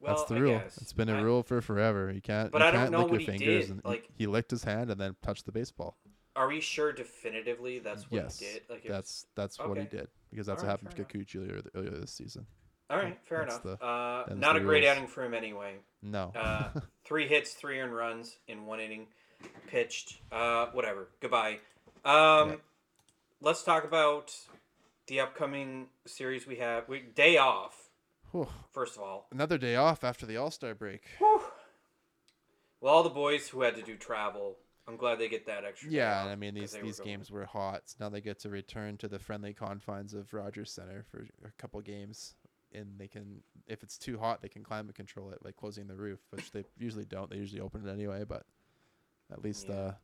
[0.01, 0.59] Well, That's the I rule.
[0.59, 0.79] guess.
[0.79, 2.11] It's been a I- rule for forever.
[2.13, 2.53] You can't.
[2.53, 3.65] But you I don't can't know lick what your he fingers.
[3.67, 5.97] did, And he- like- he, licked his hand and then touched the baseball.
[6.37, 8.63] Are we sure definitively that's what yes, he did?
[8.69, 11.23] Like, it was- that's that's what he did because that's Alright, what happened to fair
[11.25, 12.47] Kikuchi earlier, earlier this season.
[12.91, 13.79] all right, fair that's enough.
[13.81, 14.91] the- uh, not a great rules.
[14.97, 15.77] outing for him anyway.
[16.03, 16.33] No.
[16.37, 16.69] Uh,
[17.07, 19.07] three hits, three earned runs in one inning,
[19.67, 20.19] pitched.
[20.31, 21.09] Uh, whatever.
[21.21, 21.59] Goodbye.
[22.05, 22.57] Um, Yeah.
[23.41, 24.35] Let's talk about
[25.07, 26.87] the upcoming series we have.
[26.89, 27.86] We day off.
[28.37, 28.49] Whew.
[28.73, 31.03] First of all, Another day off after the All Star break.
[31.19, 31.41] Whew.
[32.81, 34.59] well, all the boys who had to do travel.
[34.87, 35.91] I'm glad they get that extra.
[35.91, 37.83] Yeah, and I mean these they were these games were hot.
[37.87, 41.51] So now they get to return to the friendly confines of Rogers Centre for a
[41.59, 42.35] couple games,
[42.73, 45.97] and they can, if it's too hot, they can climate control it by closing the
[45.97, 47.31] roof, which they usually don't.
[47.31, 48.45] They usually open it anyway, but
[49.33, 49.75] at least Yeah.
[49.77, 49.95] uh,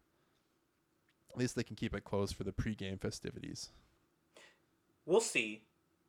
[1.30, 3.68] at least they can keep it closed for the pregame festivities.
[5.06, 5.62] We'll see.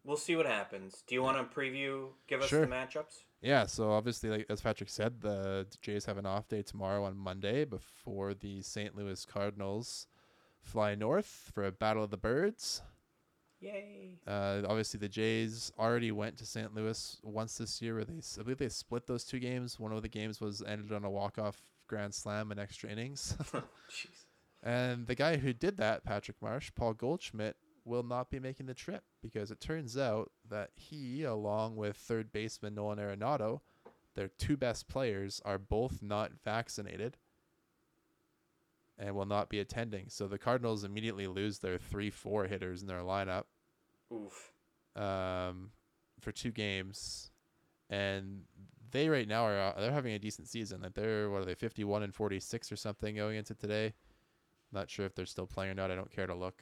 [0.05, 1.03] We'll see what happens.
[1.07, 2.07] Do you want to preview?
[2.27, 2.61] Give us Sure.
[2.65, 3.23] the matchups.
[3.41, 7.17] Yeah, so obviously, like as Patrick said, the Jays have an off day tomorrow on
[7.17, 8.95] Monday before the St.
[8.95, 10.07] Louis Cardinals
[10.61, 12.81] fly north for a battle of the birds.
[13.59, 14.19] Yay!
[14.27, 16.73] Uh, obviously, the Jays already went to St.
[16.75, 19.79] Louis once this year, where they I believe they split those two games.
[19.79, 23.37] One of the games was ended on a walk off grand slam in extra innings,
[23.89, 24.25] Jeez.
[24.63, 27.55] and the guy who did that, Patrick Marsh, Paul Goldschmidt,
[27.85, 32.31] will not be making the trip because it turns out that he, along with third
[32.31, 33.61] baseman Nolan Arenado,
[34.15, 37.17] their two best players, are both not vaccinated
[38.97, 40.05] and will not be attending.
[40.09, 43.45] So the Cardinals immediately lose their three, four hitters in their lineup
[44.13, 44.53] Oof.
[44.95, 45.71] um,
[46.19, 47.31] for two games,
[47.89, 48.41] and
[48.91, 50.81] they right now are uh, they're having a decent season.
[50.81, 53.93] Like they're what are they fifty one and forty six or something going into today.
[54.71, 55.91] Not sure if they're still playing or not.
[55.91, 56.61] I don't care to look,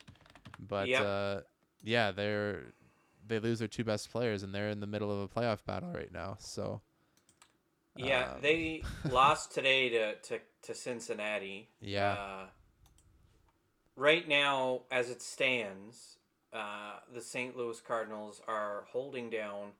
[0.61, 1.01] but Yep.
[1.05, 1.41] uh,
[1.83, 2.73] yeah, they're
[3.27, 5.91] they lose their two best players, and they're in the middle of a playoff battle
[5.91, 6.35] right now.
[6.39, 6.81] So
[7.95, 11.69] Yeah, um, they lost today to, to, to Cincinnati.
[11.79, 12.45] yeah, Uh,
[13.95, 16.17] right now, as it stands,
[16.53, 17.55] uh, the St.
[17.55, 19.71] Louis Cardinals are holding down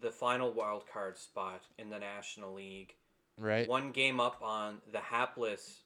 [0.00, 2.94] the final wild card spot in the National League.
[3.38, 3.68] right.
[3.68, 5.82] One game up on the hapless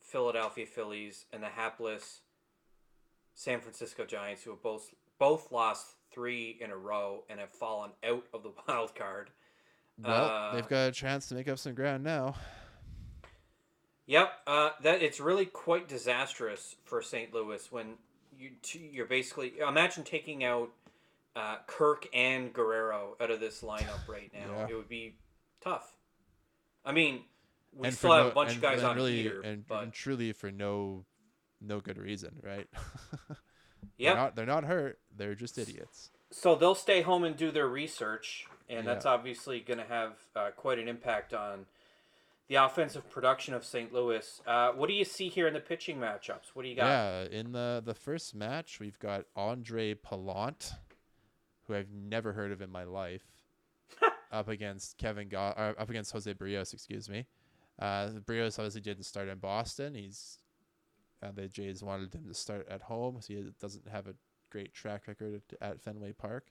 [0.00, 2.22] Philadelphia Phillies and the hapless
[3.34, 7.90] San Francisco Giants, who have both both lost three in a row and have fallen
[8.04, 9.30] out of the wild card.
[10.02, 12.34] Well, uh, they've got a chance to make up some ground now.
[14.06, 17.32] Yep, uh, that it's really quite disastrous for St.
[17.32, 17.94] Louis when
[18.36, 20.70] you you're basically imagine taking out
[21.36, 24.52] uh, Kirk and Guerrero out of this lineup right now.
[24.52, 24.66] Yeah.
[24.70, 25.14] It would be
[25.60, 25.92] tough.
[26.84, 27.22] I mean,
[27.72, 29.92] we and still have no- a bunch of guys on really, heater, and, but and
[29.92, 31.04] truly for no
[31.60, 32.66] no good reason, right?
[33.96, 34.14] Yep.
[34.14, 34.98] they're not they're not hurt.
[35.16, 36.10] They're just idiots.
[36.30, 39.10] So they'll stay home and do their research, and that's Yeah.
[39.12, 41.66] obviously going to have uh, quite an impact on
[42.48, 43.92] the offensive production of St.
[43.92, 44.40] Louis.
[44.46, 46.48] Uh, what do you see here in the pitching matchups?
[46.54, 46.86] What do you got?
[46.86, 50.72] Yeah, in the the first match, we've got Andre Pallant,
[51.66, 53.24] who I've never heard of in my life,
[54.32, 55.38] up against Kevin Go-
[55.78, 57.26] up against Jose Berrios, excuse me.
[57.78, 59.94] Uh, Berrios obviously didn't start in Boston.
[59.94, 60.38] He's
[61.22, 64.14] uh, the Jays wanted him to start at home, so he doesn't have a
[64.50, 66.46] great track record at, Fenway Park.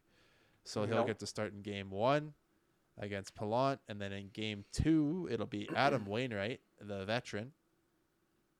[0.63, 1.07] So he'll Nope.
[1.07, 2.33] get to start in game one
[2.97, 7.51] against Pallant, and then in game two, it'll be Adam Wainwright, the veteran,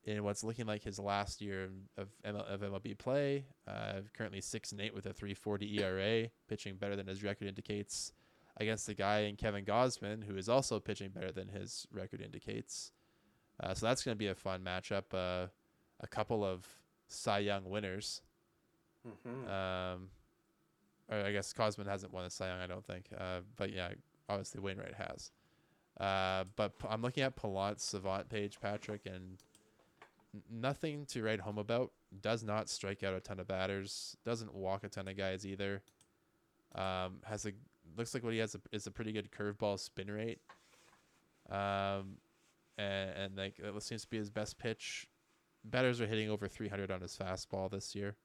[0.06, 3.46] in what's looking like his last year of, ML, of MLB play.
[3.68, 8.14] Uh, currently six and eight with a 3.40 ERA, pitching better than his record indicates
[8.58, 12.92] against the guy in Kevin Gausman, who is also pitching better than his record indicates.
[13.62, 15.04] Uh, so that's going to be a fun matchup.
[15.14, 15.48] Uh,
[16.00, 16.68] a couple of
[17.08, 18.22] Cy Young winners.
[19.04, 20.10] hmm Um,
[21.12, 23.06] or I guess Gausman hasn't won a Cy Young, I don't think.
[23.18, 23.90] Uh, but yeah,
[24.28, 25.32] obviously Wainwright has.
[26.00, 29.38] Uh, but I'm looking at Pallant's Savant page, Patrick, and
[30.50, 31.92] nothing to write home about.
[32.22, 34.16] Does not strike out a ton of batters.
[34.24, 35.82] Doesn't walk a ton of guys either.
[36.76, 37.52] Um, has a
[37.98, 40.40] looks like what he has a, is a pretty good curveball spin rate.
[41.50, 42.18] Um,
[42.78, 45.08] and, and like it seems to be his best pitch.
[45.64, 48.16] Batters are hitting over 300 on his fastball this year.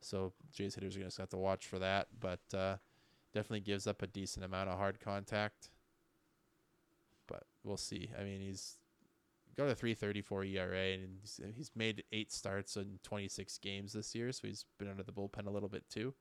[0.00, 2.76] So Jays hitters are going to have to watch for that, but uh,
[3.34, 5.70] definitely gives up a decent amount of hard contact.
[7.26, 8.10] But we'll see.
[8.18, 8.78] I mean, he's
[9.56, 11.18] got a 334 ERA and
[11.54, 15.46] he's, made eight starts in 26 games this year, so he's been under the bullpen
[15.46, 16.14] a little bit too.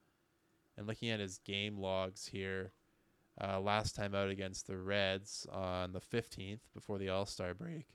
[0.78, 2.72] And looking at his game logs here,
[3.42, 7.88] uh, last time out against the Reds on the 15th before the All Star break,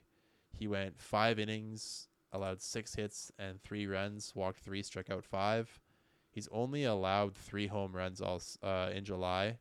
[0.57, 5.79] he went five innings, allowed six hits and three runs, walked three, struck out five.
[6.31, 9.57] He's only allowed three home runs all uh, in July.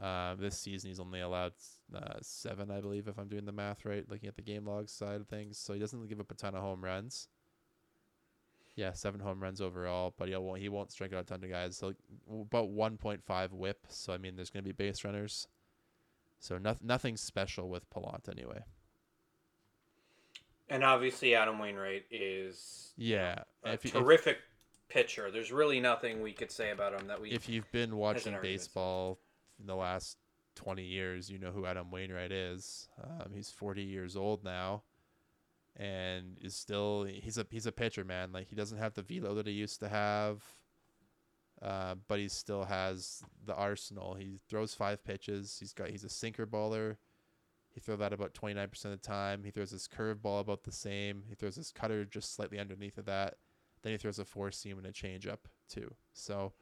[0.00, 1.52] Uh, this season, he's only allowed
[1.94, 4.90] uh, seven, I believe, if I'm doing the math right, looking at the game log
[4.90, 5.56] side of things.
[5.56, 7.28] So he doesn't give up a ton of home runs.
[8.74, 11.48] Yeah, seven home runs overall, but he won't he won't strike out a ton of
[11.48, 11.78] guys.
[11.78, 11.94] So
[12.30, 13.86] about 1.5 WHIP.
[13.88, 15.48] So I mean, there's going to be base runners.
[16.40, 18.64] So noth- nothing special with Pallant anyway.
[20.68, 24.38] And obviously, Adam Wainwright is Yeah, a if, you- if, terrific
[24.88, 25.30] pitcher.
[25.30, 27.30] There's really nothing we could say about him that we.
[27.30, 29.18] if you've been watching baseball
[29.60, 30.16] in the last
[30.56, 32.88] 20 years, you know who Adam Wainwright is.
[33.02, 34.82] Um, he's 40 years old now,
[35.76, 38.32] and is still he's a he's a pitcher, man.
[38.32, 40.42] Like he doesn't have the velo that he used to have,
[41.62, 44.14] uh, but he still has the arsenal.
[44.14, 45.56] He throws five pitches.
[45.60, 46.96] He's got he's a sinker baller.
[47.76, 49.44] He throws that about 29% of the time.
[49.44, 51.24] He throws his curveball about the same.
[51.28, 53.34] He throws his cutter just slightly underneath of that.
[53.82, 55.94] Then he throws a four seam and a changeup too.
[56.14, 56.54] So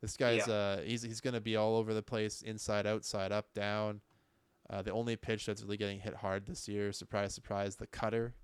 [0.00, 4.00] this guy's uh he's he's gonna be all over the place, inside, outside, up, down.
[4.70, 8.34] Uh, the only pitch that's really getting hit hard this year, surprise, surprise, the cutter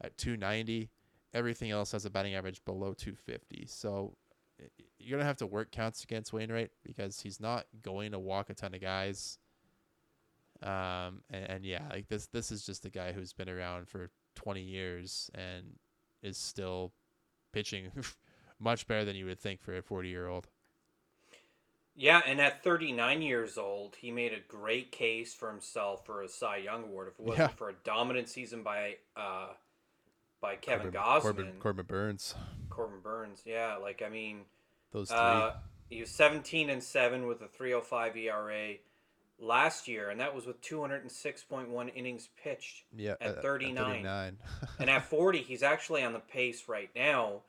[0.00, 0.88] at 290.
[1.34, 3.66] Everything else has a batting average below 250.
[3.66, 4.16] So
[5.00, 8.54] you're gonna have to work counts against Wainwright because he's not going to walk a
[8.54, 9.40] ton of guys.
[10.62, 14.10] Um and, and yeah, like this this is just a guy who's been around for
[14.36, 15.64] 20 years and
[16.22, 16.92] is still
[17.52, 17.90] pitching
[18.60, 20.48] much better than you would think for a 40 year old.
[21.98, 26.28] Yeah, and at 39 years old, he made a great case for himself for a
[26.28, 27.08] Cy Young Award.
[27.08, 27.56] If it wasn't Yeah.
[27.56, 29.48] for a dominant season by uh,
[30.42, 32.34] by Kevin Corbin, Gausman, Corbin, Corbin Burnes.
[32.68, 33.42] Corbin Burnes.
[33.46, 34.42] Yeah, like I mean,
[34.92, 35.16] Those three.
[35.18, 35.52] uh,
[35.88, 38.74] he was 17 and seven with a 3.05 ERA
[39.38, 42.84] last year, and that was with 206.1 innings pitched.
[42.96, 43.84] yeah, at 39.
[43.84, 44.38] 39.
[44.78, 47.42] And at 40, he's actually on the pace right now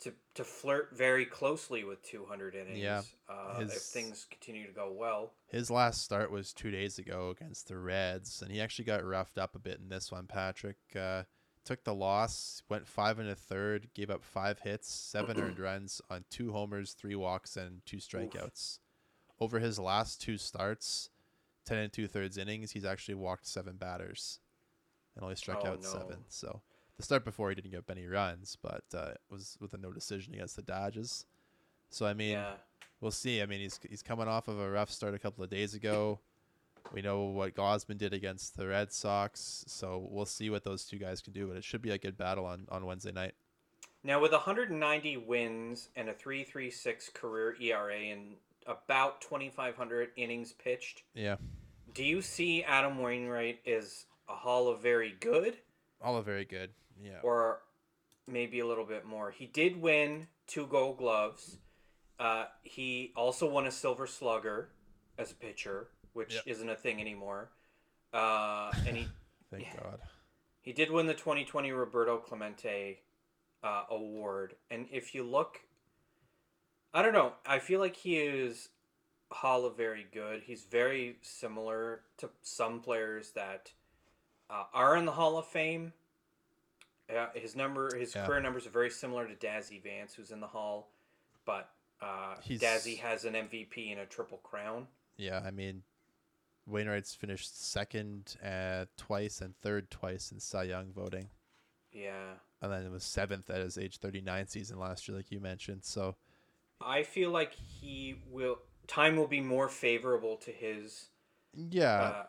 [0.00, 2.78] to to flirt very closely with 200 innings.
[2.78, 5.32] Yeah, uh, if things continue to go well.
[5.46, 9.38] His last start was two days ago against the Reds, and he actually got roughed
[9.38, 10.26] up a bit in this one.
[10.26, 11.22] Patrick uh,
[11.64, 16.00] took the loss, went five and a third, gave up five hits, seven earned runs
[16.10, 18.78] on two homers, three walks, and two strikeouts.
[19.40, 21.10] Over his last two starts,
[21.64, 24.40] ten and two thirds innings, he's actually walked seven batters,
[25.14, 25.88] and only struck Oh, out no.
[25.88, 26.18] seven.
[26.28, 26.60] So
[26.96, 29.92] the start before he didn't get any runs, but uh, it was with a no
[29.92, 31.26] decision against the Dodgers.
[31.90, 32.54] So I mean yeah.
[33.00, 33.42] we'll see.
[33.42, 36.20] I mean, he's he's coming off of a rough start a couple of days ago.
[36.92, 40.98] We know what Gausman did against the Red Sox, so we'll see what those two
[40.98, 41.46] guys can do.
[41.46, 43.34] But it should be a good battle on, on Wednesday night.
[44.04, 48.34] Now, with 190 wins and a 3.36 career ERA and
[48.66, 51.36] about 2,500 innings pitched, Yeah,
[51.94, 55.58] do you see Adam Wainwright as a Hall of Very Good
[56.00, 56.70] all of very good.
[57.00, 57.60] Yeah, or
[58.26, 59.30] maybe a little bit more?
[59.30, 61.58] He did win two Gold Gloves.
[62.18, 64.70] Uh, he also won a Silver Slugger
[65.18, 66.42] as a pitcher, which Yep.
[66.46, 67.50] isn't a thing anymore.
[68.12, 69.08] Uh, and he
[69.50, 69.80] thank yeah.
[69.82, 70.00] God.
[70.60, 73.00] He did win the 2020 Roberto Clemente
[73.62, 75.60] uh, award, and if you look,
[76.94, 77.32] I don't know.
[77.46, 78.68] I feel like he is
[79.30, 80.42] Hall of Very Good.
[80.44, 83.72] He's very similar to some players that
[84.50, 85.92] uh, are in the Hall of Fame.
[87.14, 88.26] Uh, his number, his Yeah.
[88.26, 90.90] career numbers are very similar to Dazzy Vance, who's in the Hall,
[91.46, 91.70] but
[92.00, 94.88] uh, He's- Dazzy has an MVP and a triple crown.
[95.16, 95.82] Yeah, I mean,
[96.66, 101.28] Wainwright's finished second uh, twice and third twice in Cy Young voting,
[101.92, 102.34] Yeah.
[102.60, 105.84] and then it was seventh at his age 39 season last year, like you mentioned.
[105.84, 106.16] So
[106.84, 108.58] I feel like he will.
[108.86, 111.08] Time will be more favorable to his
[111.54, 112.24] yeah, uh,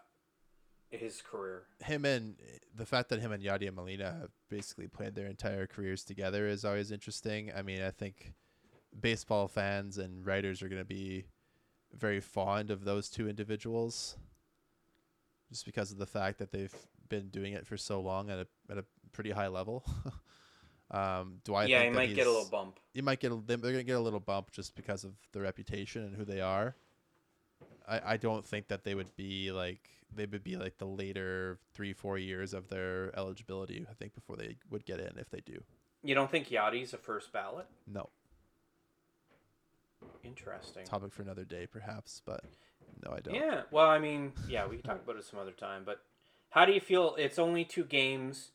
[0.91, 1.63] his career.
[1.83, 2.35] him and
[2.75, 6.63] the fact that him and Yadier Molina have basically played their entire careers together is
[6.63, 7.51] always interesting.
[7.55, 8.33] I mean, I think
[8.99, 11.25] baseball fans and writers are going to be
[11.91, 14.17] very fond of those two individuals
[15.49, 16.75] just because of the fact that they've
[17.09, 19.83] been doing it for so long at a at a pretty high level.
[20.93, 22.79] um, do I yeah, he might get a little bump.
[22.93, 25.41] you might get a, they're going to get a little bump just because of the
[25.41, 26.75] reputation and who they are.
[27.87, 31.57] I, I don't think that they would be like they would be like the later
[31.73, 33.85] three four years of their eligibility.
[33.89, 35.63] I think before they would get in if they do.
[36.03, 37.65] You don't think Yadi's a first ballot?
[37.87, 38.09] No
[40.23, 40.85] Interesting.
[40.85, 42.43] topic for another day perhaps, but
[43.05, 43.35] no, I don't.
[43.35, 43.61] Yeah.
[43.71, 45.83] Well, I mean, yeah, we can talk about it some other time.
[45.85, 46.01] But
[46.49, 47.15] how do you feel?
[47.17, 48.51] It's only two games.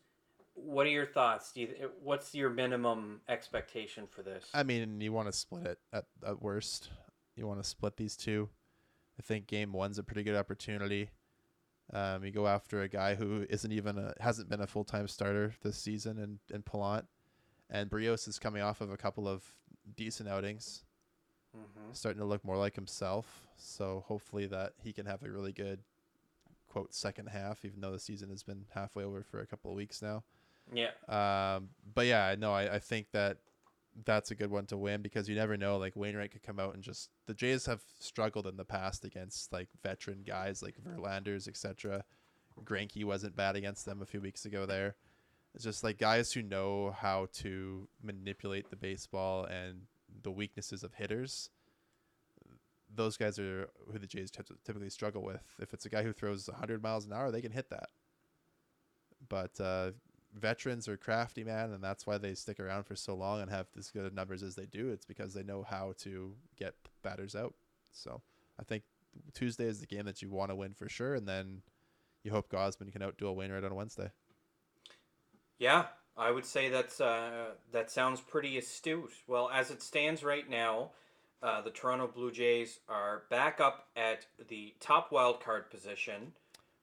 [0.64, 1.52] What are your thoughts?
[1.52, 4.48] Do you, what's your minimum expectation for this?
[4.52, 6.90] I mean, you want to split it at at worst.
[7.36, 8.48] You want to split these two.
[9.18, 11.10] I think game one's a pretty good opportunity.
[11.92, 15.08] Um, you go after a guy who isn't even a hasn't been a full time
[15.08, 17.06] starter this season in in Palant,
[17.70, 19.52] and Berrios is coming off of a couple of
[19.96, 20.84] decent outings,
[21.54, 23.46] hmm starting to look more like himself.
[23.56, 25.80] So hopefully that he can have a really good
[26.68, 29.76] quote second half, even though the season has been halfway over for a couple of
[29.76, 30.22] weeks now.
[30.72, 30.90] Yeah.
[31.08, 33.38] Um, but yeah, no, I, I think that
[34.04, 35.76] that's a good one to win because you never know.
[35.78, 39.52] Like Wainwright could come out and just the Jays have struggled in the past against
[39.52, 42.04] like veteran guys like Verlanders, etc.
[42.64, 44.66] Greinke wasn't bad against them a few weeks ago.
[44.66, 44.96] There,
[45.54, 49.82] it's just like guys who know how to manipulate the baseball and
[50.22, 51.50] the weaknesses of hitters.
[52.94, 55.42] Those guys are who the Jays typ- typically struggle with.
[55.60, 57.90] If it's a guy who throws 100 miles an hour, they can hit that.
[59.28, 59.90] But uh,
[60.38, 63.66] veterans are crafty, man, and that's why they stick around for so long and have
[63.76, 64.90] as good numbers as they do.
[64.90, 67.54] It's because they know how to get batters out.
[67.92, 68.22] So
[68.58, 68.84] I think
[69.34, 71.62] Tuesday is the game that you want to win for sure, and then
[72.22, 74.10] you hope Gausman can outdo a Wainwright on Wednesday.
[75.58, 75.86] Yeah,
[76.16, 79.12] I would say that's uh, that sounds pretty astute.
[79.26, 80.90] Well, as it stands right now,
[81.42, 86.32] uh, the Toronto Blue Jays are back up at the top wild card position,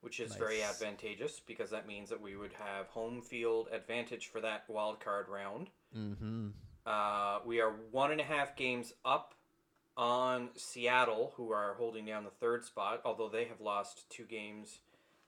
[0.06, 4.40] which is very advantageous because that means that we would have home field advantage for
[4.40, 5.68] that wild card round.
[5.98, 6.50] Mm-hmm.
[6.86, 9.34] Uh, we are one and a half games up
[9.98, 14.78] on Seattle, who are holding down the third spot, although they have lost two games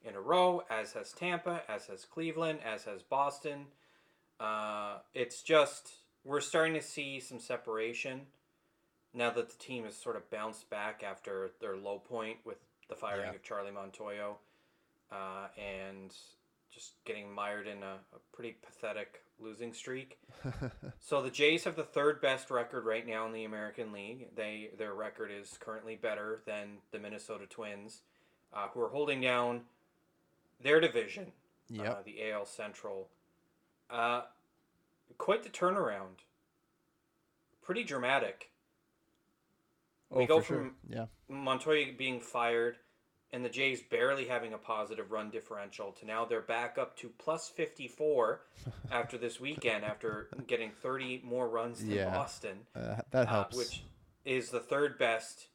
[0.07, 3.65] in a row, as has Tampa, as has Cleveland, as has Boston.
[4.39, 5.89] Uh, it's just,
[6.23, 8.28] we're starting to see some separation
[9.11, 12.57] now that the team has sort of bounced back after their low point with
[12.89, 13.36] the firing Yeah.
[13.36, 14.36] of Charlie Montoyo
[15.12, 16.14] uh, and
[16.74, 20.20] just getting mired in a, a pretty pathetic losing streak.
[20.99, 24.36] So the Jays have the third best record right now in the American League.
[24.36, 28.01] They their record is currently better than the Minnesota Twins,
[28.53, 29.62] uh, who are holding down
[30.62, 31.32] their division,
[31.80, 33.08] uh, the AL Central.
[33.89, 34.24] Uh,
[35.18, 36.26] quite the turnaround.
[37.62, 38.49] Pretty dramatic.
[40.10, 41.05] we go from yeah.
[41.32, 42.76] Montoyo being fired
[43.34, 47.09] and the Jays barely having a positive run differential to now they're back up to
[47.17, 48.41] plus 54
[48.91, 52.09] after this weekend after getting 30 more runs than Yeah.
[52.11, 53.57] Boston, Uh, that uh, helps.
[53.57, 53.84] which
[54.25, 55.47] is the third best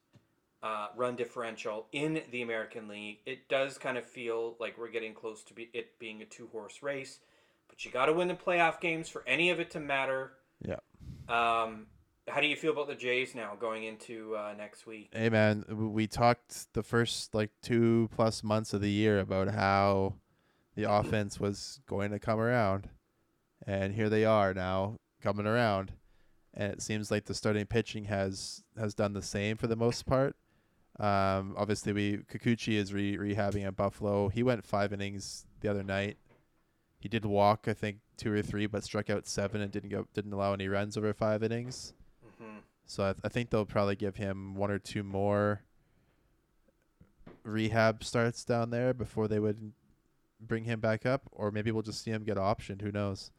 [0.62, 3.18] uh, run differential in the American League.
[3.26, 6.48] It does kind of feel like we're getting close to be, it being a two
[6.52, 7.18] horse race,
[7.68, 10.32] but you got to win the playoff games for any of it to matter.
[10.60, 10.76] yeah.
[11.28, 11.86] Um,
[12.28, 15.10] How do you feel about the Jays now going into uh, next week?
[15.12, 20.14] Hey man, we talked the first like two plus months of the year about how
[20.76, 22.88] the offense was going to come around,
[23.66, 25.92] and here they are now coming around,
[26.54, 30.06] and it seems like the starting pitching has has done the same for the most
[30.06, 30.36] part.
[31.00, 34.28] Um, obviously, we Kikuchi is re- rehabbing at Buffalo.
[34.28, 36.18] He went five innings the other night.
[37.00, 40.06] He did walk, I think, two or three, but struck out seven and didn't go
[40.14, 41.94] didn't allow any runs over five innings.
[42.42, 45.62] Hmm So I, th- I think they'll probably give him one or two more
[47.44, 49.72] rehab starts down there before they would
[50.40, 52.82] bring him back up, or maybe we'll just see him get optioned.
[52.82, 53.30] Who knows?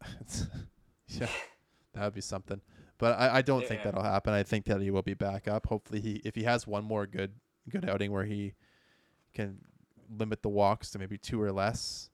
[1.08, 1.28] Yeah,
[1.94, 2.60] that would be something.
[2.98, 4.32] But I, I don't think that'll happen.
[4.32, 5.66] I think that he will be back up.
[5.66, 7.32] Hopefully, he if he has one more good
[7.68, 8.54] good outing where he
[9.34, 9.58] can
[10.10, 12.10] limit the walks to maybe two or less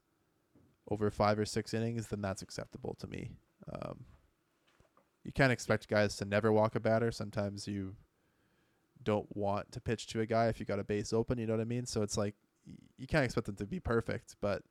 [0.89, 3.31] over five or six innings, then that's acceptable to me.
[3.71, 4.05] Um,
[5.23, 7.11] you can't expect guys to never walk a batter.
[7.11, 7.95] Sometimes you
[9.03, 11.37] don't want to pitch to a guy if you got a base open.
[11.37, 11.85] You know what I mean?
[11.85, 12.35] So it's like
[12.97, 14.63] you can't expect them to be perfect, but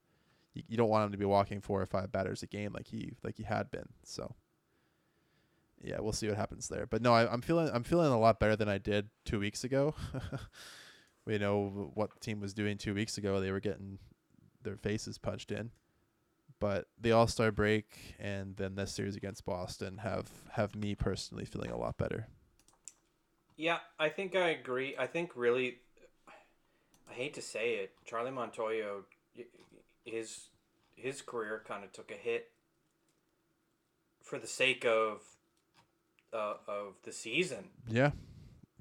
[0.54, 2.86] you, you don't want him to be walking four or five batters a game like
[2.86, 3.88] he like he had been.
[4.04, 4.34] So
[5.82, 6.86] yeah, we'll see what happens there.
[6.86, 9.64] But no, I, I'm feeling I'm feeling a lot better than I did two weeks
[9.64, 9.94] ago.
[11.24, 13.40] we know what the team was doing two weeks ago.
[13.40, 13.98] They were getting
[14.62, 15.70] their faces punched in
[16.60, 21.44] but the All Star break and then this series against Boston have have me personally
[21.44, 22.28] feeling a lot better.
[23.56, 24.94] Yeah, I think I agree.
[24.98, 25.78] I think really,
[27.10, 29.02] I hate to say it, Charlie Montoyo,
[30.04, 30.48] his
[30.94, 32.50] his career kind of took a hit
[34.22, 35.22] for the sake of
[36.32, 37.70] uh, of the season.
[37.88, 38.12] Yeah,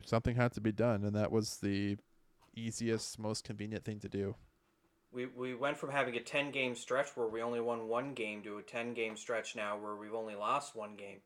[0.06, 1.98] something had to be done, and that was the
[2.56, 4.36] easiest, most convenient thing to do.
[5.18, 8.44] We, we went from having a 10 game stretch where we only won one game
[8.44, 11.22] to a 10 game stretch now where we've only lost one game.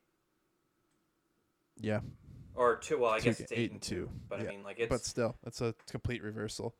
[1.77, 1.99] Yeah,
[2.55, 4.09] Or two, well, I Two guess it's eight, and two.
[4.29, 4.87] But Yeah, I mean, like, it's.
[4.87, 6.73] but still, it's a complete reversal.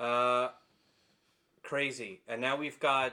[0.00, 0.48] Uh,
[1.62, 2.22] crazy.
[2.26, 3.12] And now we've got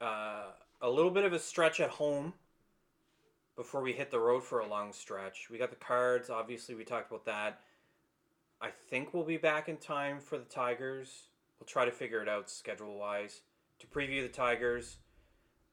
[0.00, 0.44] uh,
[0.80, 2.32] a little bit of a stretch at home
[3.56, 5.48] before we hit the road for a long stretch.
[5.50, 6.30] We got the cards.
[6.30, 7.60] Obviously, we talked about that.
[8.58, 11.27] I think we'll be back in time for the Tigers.
[11.58, 13.40] We'll try to figure it out schedule wise
[13.80, 14.98] to preview the Tigers.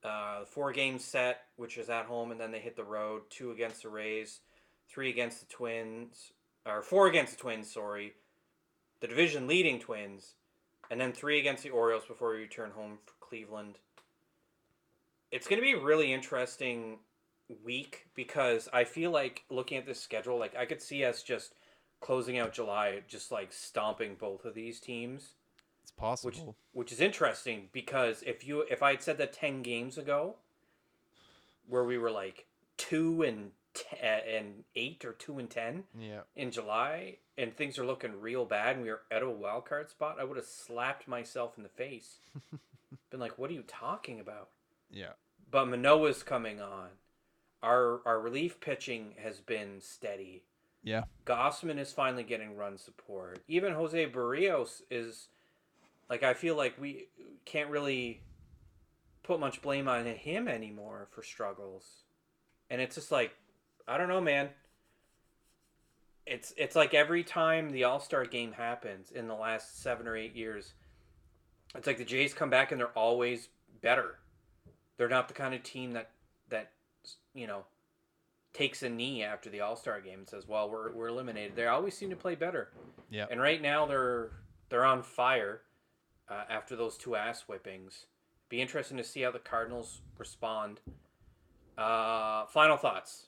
[0.03, 3.23] Uh, four game set, which is at home, and then they hit the road.
[3.29, 4.41] Two against the Rays,
[4.87, 6.31] three against the Twins,
[6.65, 7.71] or four against the Twins.
[7.71, 8.13] Sorry,
[8.99, 10.35] the division leading Twins,
[10.91, 13.79] and then three against the Orioles before we return home for Cleveland.
[15.31, 16.99] It's going to be a really interesting
[17.63, 21.55] week because I feel like looking at this schedule, like I could see us just
[21.99, 25.33] closing out July, just like stomping both of these teams
[25.97, 26.55] possible.
[26.73, 30.35] which is interesting because if you if I had said that ten games ago,
[31.67, 32.45] where we were like
[32.77, 37.85] two and t- and eight or two and ten yeah, in July, and things are
[37.85, 41.07] looking real bad, and we are at a wild card spot, I would have slapped
[41.07, 42.17] myself in the face,
[43.09, 44.49] been like, "What are you talking about?"
[44.91, 45.13] yeah,
[45.49, 46.89] But Manoah's coming on.
[47.63, 50.43] Our our relief pitching has been steady.
[50.83, 51.05] yeah.
[51.25, 53.39] Gausman is finally getting run support.
[53.47, 55.29] Even Jose Berrios is
[56.09, 57.07] like I feel like we
[57.45, 58.21] can't really
[59.23, 62.03] put much blame on him anymore for struggles.
[62.69, 63.35] And it's just like
[63.87, 64.49] I don't know, man.
[66.25, 70.35] It's it's like every time the All-Star game happens in the last 7 or 8
[70.35, 70.73] years,
[71.75, 73.49] it's like the Jays come back and they're always
[73.81, 74.15] better.
[74.97, 76.11] They're not the kind of team that
[76.49, 76.71] that
[77.33, 77.65] you know
[78.53, 81.67] takes a knee after the All Star game and says, "Well, we're, we're eliminated." They
[81.67, 82.71] always seem to play better.
[83.09, 83.25] Yeah.
[83.29, 84.31] And right now they're
[84.69, 85.61] they're on fire
[86.29, 88.05] uh, after those two ass whippings.
[88.49, 90.79] Be interesting to see how the Cardinals respond.
[91.77, 93.27] Uh, final thoughts.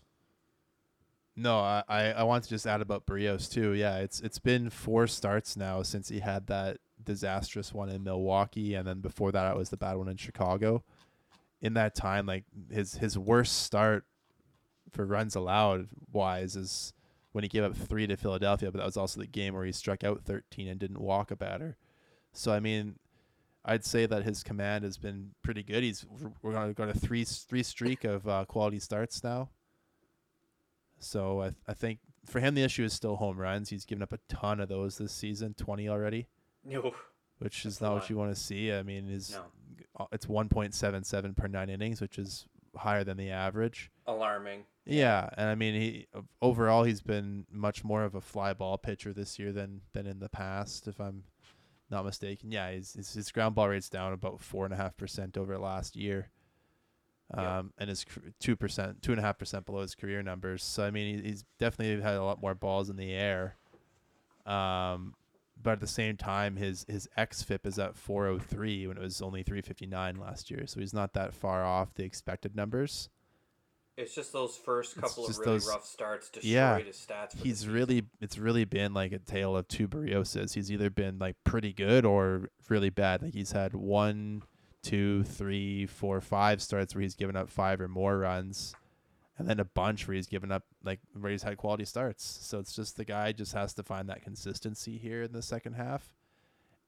[1.36, 1.84] No, I,
[2.18, 3.74] I, want to just add about Berrios too.
[3.74, 8.74] Yeah, it's it's been four starts now since he had that disastrous one in Milwaukee,
[8.74, 10.84] and then before that it was the bad one in Chicago.
[11.62, 14.06] In that time, like his his worst start
[14.92, 16.94] for runs allowed wise is
[17.34, 19.72] when he gave up three to Philadelphia, but that was also the game where he
[19.72, 21.78] struck out thirteen and didn't walk a batter.
[22.38, 22.96] So I mean,
[23.66, 25.84] I'd say that his command has been pretty good.
[25.84, 26.06] He's
[26.42, 29.50] we're gonna go to three three streak of uh, quality starts now.
[31.00, 33.70] So I I think for him the issue is still home runs.
[33.70, 36.28] He's given up a ton of those this season, twenty already,
[36.64, 36.94] No,
[37.40, 38.72] which is That's a not what you want to see.
[38.72, 42.46] I mean, is no, uh, it's one point seven seven per nine innings, which is
[42.76, 43.92] higher than the average.
[44.06, 44.64] alarming.
[44.86, 46.08] Yeah, and I mean he
[46.42, 50.20] overall he's been much more of a fly ball pitcher this year than than in
[50.20, 51.24] the past, if I'm
[51.90, 52.52] not mistaken.
[52.52, 55.58] Yeah, his his, his ground ball rate's down about four and a half percent over
[55.58, 56.30] last year.
[57.34, 57.62] um, Yeah.
[57.80, 58.06] and is
[58.40, 60.64] two percent, two and a half percent below his career numbers.
[60.64, 63.56] So I mean, he, he's definitely had a lot more balls in the air.
[64.46, 65.16] Um,
[65.62, 69.44] but at the same time, his his xFIP is at 403 when it was only
[69.44, 70.68] 359 last year.
[70.68, 73.10] So he's not that far off the expected numbers.
[73.98, 76.78] It's just those first couple of really those- rough starts destroyed Yeah.
[76.80, 77.32] his stats.
[77.32, 80.54] For He's really it's really been like a tale of two Berrioses.
[80.54, 83.24] He's either been like pretty good or really bad.
[83.24, 84.44] Like he's had one,
[84.84, 88.76] two, three, four, five starts where he's given up five or more runs,
[89.40, 92.24] and then a bunch where he's given up like where he's had quality starts.
[92.24, 95.74] So it's just the guy just has to find that consistency here in the second
[95.74, 96.14] half.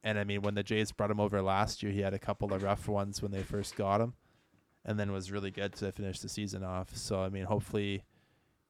[0.04, 2.54] And I mean, when the Jays brought him over last year, he had a couple
[2.54, 4.14] of rough ones when they first got him,
[4.86, 6.96] and then was really good to finish the season off.
[6.96, 8.04] So I mean, hopefully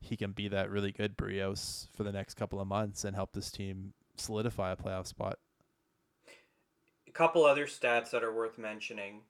[0.01, 3.33] he can be that really good Berrios for the next couple of months and help
[3.33, 5.39] this team solidify a playoff spot.
[7.07, 9.21] a couple other stats that are worth mentioning.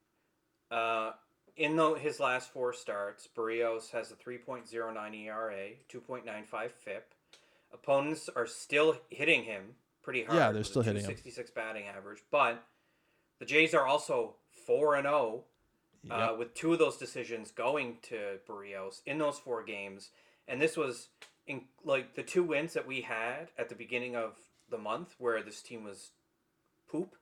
[0.70, 1.12] Uh,
[1.56, 7.14] in the, his last four starts, Berrios has a 3.09 ERA, 2.95 FIP.
[7.74, 10.38] Opponents are still hitting him pretty hard.
[10.38, 11.08] Yeah, they're still hitting him.
[11.08, 12.64] 66 batting average, but
[13.40, 15.44] the Jays are also 4 and 0
[16.10, 20.10] uh, with two of those decisions going to Berrios in those four games.
[20.48, 21.10] And this was
[21.48, 24.36] in like the two wins that we had at the beginning of
[24.70, 26.12] the month where this team was
[26.90, 27.16] poop.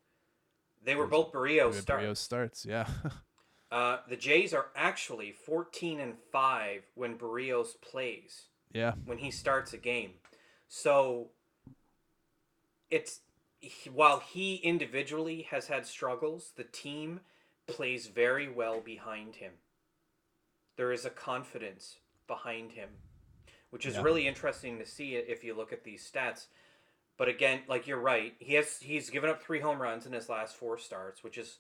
[0.84, 2.06] They were both Berrios starts.
[2.06, 2.88] Berrios starts, yeah.
[3.70, 8.94] Uh, the Jays are actually 14 and 5 when Berrios plays, yeah.
[9.06, 10.12] when he starts a game.
[10.70, 11.32] So
[12.90, 13.20] it's
[13.92, 17.20] while he individually has had struggles, the team
[17.68, 19.54] plays very well behind him.
[20.78, 21.98] There is a confidence
[22.28, 22.90] behind him,
[23.70, 24.02] which is Yeah.
[24.04, 26.48] really interesting to see it if you look at these stats.
[27.18, 30.30] But again, like you're right, he has he's given up 3 home runs in his
[30.30, 31.60] last 4 starts, which is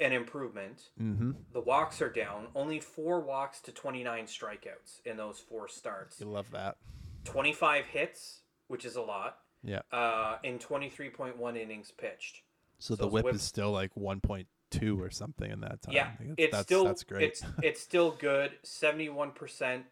[0.00, 0.90] an improvement.
[1.00, 1.32] Mm-hmm.
[1.52, 6.20] The walks are down, only 4 walks to 29 strikeouts in those 4 starts.
[6.20, 6.78] You love that.
[7.24, 9.82] 25 hits, which is a lot, Yeah.
[9.92, 12.42] uh, in 23.1 innings pitched.
[12.78, 14.46] So, So the whip whip- is still like 1.2
[14.80, 15.94] or something in that time.
[15.94, 17.24] Yeah, it's that's, still that's great.
[17.24, 18.52] it's it's still good.
[18.64, 19.82] 71%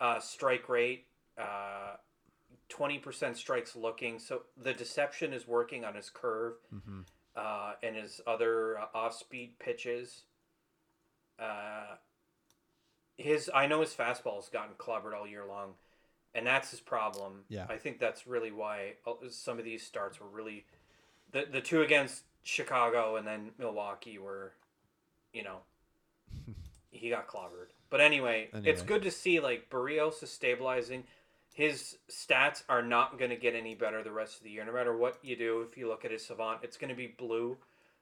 [0.00, 1.06] uh, strike rate,
[1.38, 1.96] uh,
[2.70, 4.18] 20% strikes looking.
[4.18, 7.00] So the deception is working on his curve mm-hmm.
[7.36, 10.22] uh, and his other uh, off-speed pitches.
[11.38, 11.96] Uh,
[13.16, 15.72] his I know his fastball has gotten clobbered all year long,
[16.34, 17.44] and that's his problem.
[17.48, 17.66] Yeah.
[17.68, 20.66] I think that's really why uh, some of these starts were really
[21.32, 24.52] the the two against Chicago and then Milwaukee were,
[25.32, 25.58] you know,
[26.90, 27.70] he got clobbered.
[27.90, 31.04] But anyway, it's good to see like Berrios is stabilizing.
[31.54, 34.64] His stats are not going to get any better the rest of the year.
[34.64, 37.06] No matter what you do, if you look at his savant, it's going to be
[37.18, 37.56] blue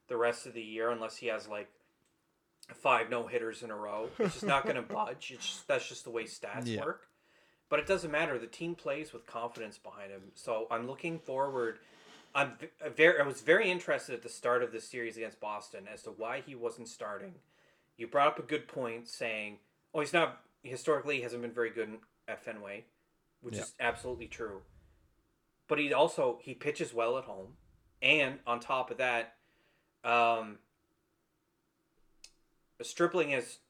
[0.09, 1.69] the rest of the year unless he has like
[2.75, 4.09] five no hitters in a row.
[4.19, 5.31] It's just not going to budge.
[5.35, 6.85] It's just, that's just the way stats Yeah.
[6.85, 7.09] work.
[7.71, 8.39] But it doesn't matter.
[8.39, 10.23] The team plays with confidence behind him.
[10.35, 11.79] So I'm looking forward.
[12.35, 12.53] I'm
[12.85, 13.21] uh, very.
[13.21, 16.43] I was very interested at the start of this series against Boston as to why
[16.45, 17.35] he wasn't starting.
[17.97, 19.59] You brought up a good point, saying,
[19.95, 22.85] "Oh, he's not historically he hasn't been very good at Fenway,"
[23.41, 23.63] which Yeah.
[23.63, 24.63] is absolutely true.
[25.69, 27.57] But he also he pitches well at home,
[28.03, 29.37] and on top of that,
[30.03, 30.59] um,
[32.83, 33.61] Stripling has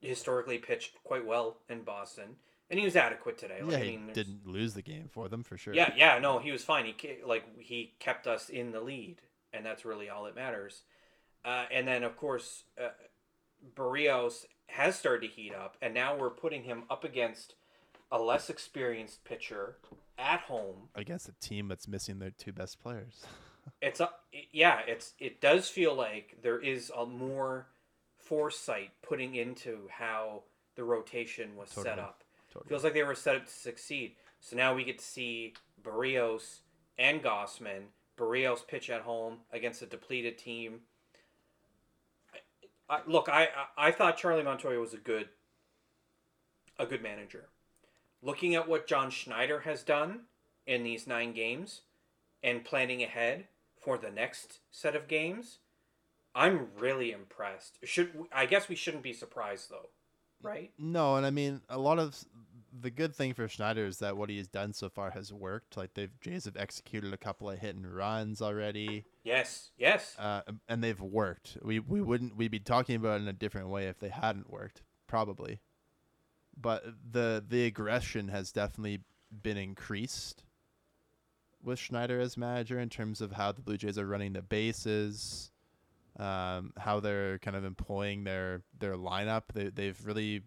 [0.00, 2.36] historically pitched quite well in Boston,
[2.70, 3.60] and he was adequate today.
[3.62, 5.74] Like, yeah, I he mean, there's- didn't lose the game for them for sure.
[5.74, 6.84] yeah, yeah, no, he was fine.
[6.84, 10.82] He like he kept us in the lead, and that's really all that matters.
[11.44, 12.88] Uh, and then of course, uh,
[13.74, 17.54] Berrios has started to heat up, and now we're putting him up against
[18.10, 19.76] a less experienced pitcher
[20.18, 20.88] at home.
[20.94, 23.24] Against a team that's missing their two best players.
[23.82, 24.08] It's a
[24.50, 27.66] yeah, it's it does feel like there is a more
[28.16, 30.44] foresight putting into how
[30.74, 32.24] the rotation was set up.
[32.52, 32.68] Totally.
[32.68, 34.12] Feels like they were set up to succeed.
[34.40, 36.60] So now we get to see Berrios
[36.98, 37.84] and Gausman.
[38.16, 40.80] Berrios pitch at home against a depleted team.
[42.90, 43.44] I, I, look, I,
[43.76, 45.28] I I thought Charlie Montoyo was a good
[46.78, 47.48] a good manager.
[48.22, 50.22] Looking at what John Schneider has done
[50.66, 51.82] in these nine games
[52.42, 53.46] and planning ahead
[53.80, 55.58] for the next set of games,
[56.34, 57.78] I'm really impressed.
[57.84, 59.90] Should I guess we shouldn't be surprised though,
[60.42, 60.72] right?
[60.78, 62.16] No, and I mean a lot of
[62.80, 65.76] the good thing for Schneider is that what he has done so far has worked.
[65.76, 70.14] Like they've Jays have executed a couple of hit and runs already, Yes, yes.
[70.18, 71.56] uh, and they've worked.
[71.62, 74.50] We we wouldn't we'd be talking about it in a different way if they hadn't
[74.50, 75.60] worked, probably.
[76.56, 79.00] But the the aggression has definitely
[79.42, 80.44] been increased
[81.62, 85.50] with Schneider as manager in terms of how the Blue Jays are running the bases.
[86.18, 89.44] Um, how they're kind of employing their their lineup.
[89.54, 90.42] They they've really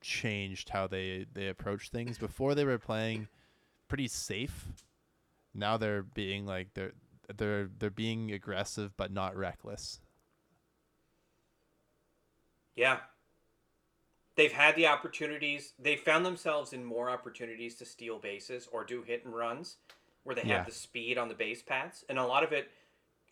[0.00, 2.18] changed how they they approach things.
[2.18, 3.28] Before they were playing
[3.88, 4.68] pretty safe.
[5.54, 6.92] Now they're being like they're
[7.36, 10.00] they're they're being aggressive but not reckless.
[12.74, 13.00] Yeah.
[14.34, 15.74] They've had the opportunities.
[15.78, 19.76] They found themselves in more opportunities to steal bases or do hit and runs
[20.24, 20.58] where they Yeah.
[20.58, 22.04] have the speed on the base paths.
[22.08, 22.70] And a lot of it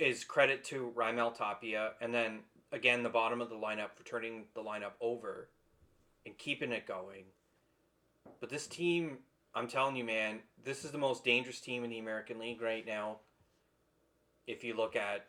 [0.01, 2.41] is credit to Raimel Tapia and then
[2.73, 5.49] again the bottom of the lineup for turning the lineup over
[6.27, 7.25] and keeping it going.
[8.41, 9.19] But this team,
[9.55, 12.87] I'm telling you, man, this is the most dangerous team in the American League right
[12.87, 13.19] now.
[14.47, 15.27] If you look at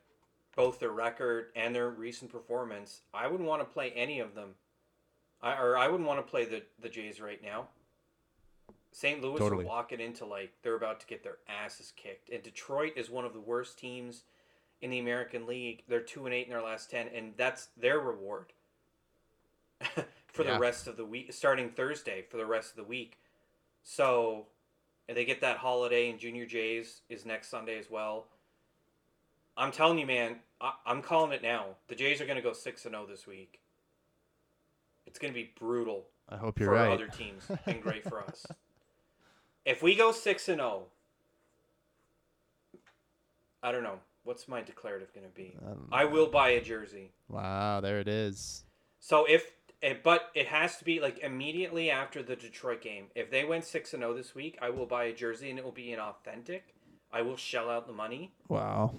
[0.55, 4.55] both their record and their recent performance, I wouldn't want to play any of them.
[5.41, 7.67] I, or I wouldn't want to play the, the Jays right now.
[8.91, 9.21] St.
[9.21, 9.63] Louis Totally.
[9.63, 12.29] are walking into like they're about to get their asses kicked.
[12.29, 14.23] And Detroit is one of the worst teams
[14.81, 15.83] in the American League.
[15.87, 18.53] They're two and eight in their last ten, and that's their reward
[20.27, 20.53] for Yeah.
[20.53, 23.19] the rest of the week, starting Thursday for the rest of the week.
[23.83, 24.47] So,
[25.07, 28.27] and they get that holiday, and Junior Jays is next Sunday as well.
[29.57, 31.65] I'm telling you, man, I, I'm calling it now.
[31.87, 33.59] The Jays are going to go six and zero this week.
[35.05, 36.91] It's going to be brutal I hope you're for right.
[36.91, 38.45] other teams and great for us.
[39.65, 40.85] If we go six and zero,
[43.61, 45.55] I don't know what's my declarative going to be.
[45.91, 47.11] I I will buy a jersey.
[47.27, 48.63] Wow, there it is.
[48.99, 49.51] So if
[49.81, 53.05] it, but it has to be like immediately after the Detroit game.
[53.15, 55.65] If they went six and zero this week, I will buy a jersey and it
[55.65, 56.75] will be an authentic.
[57.11, 58.31] I will shell out the money.
[58.47, 58.93] Wow.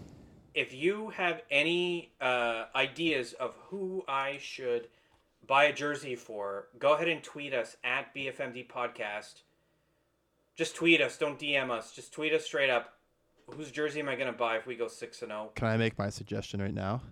[0.55, 4.89] If you have any uh, ideas of who I should
[5.47, 9.43] buy a jersey for, go ahead and tweet us at BFMD Podcast.
[10.57, 11.17] Just tweet us.
[11.17, 11.93] Don't DM us.
[11.93, 12.95] Just tweet us straight up.
[13.51, 15.35] Whose jersey am I going to buy if we go six and oh?
[15.35, 15.53] zero?
[15.55, 17.03] Can I make my suggestion right now?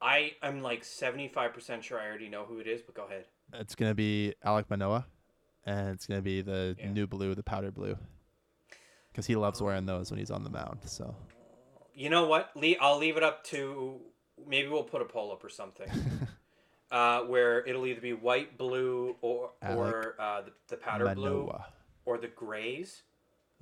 [0.00, 3.04] I am like seventy five percent sure I already know who it is, but go
[3.04, 3.24] ahead.
[3.54, 5.06] It's gonna be Alek Manoah,
[5.64, 6.90] and it's gonna be the Yeah.
[6.92, 7.96] new blue, the powder blue,
[9.10, 10.80] because he loves wearing those when he's on the mound.
[10.84, 11.16] So
[11.94, 12.50] You know what?
[12.56, 12.76] Lee?
[12.80, 14.00] I'll leave it up to
[14.46, 15.88] maybe we'll put a poll up or something,
[16.92, 21.50] uh, where it'll either be white, blue, or or uh, the, the powder blue
[22.04, 23.02] or the grays.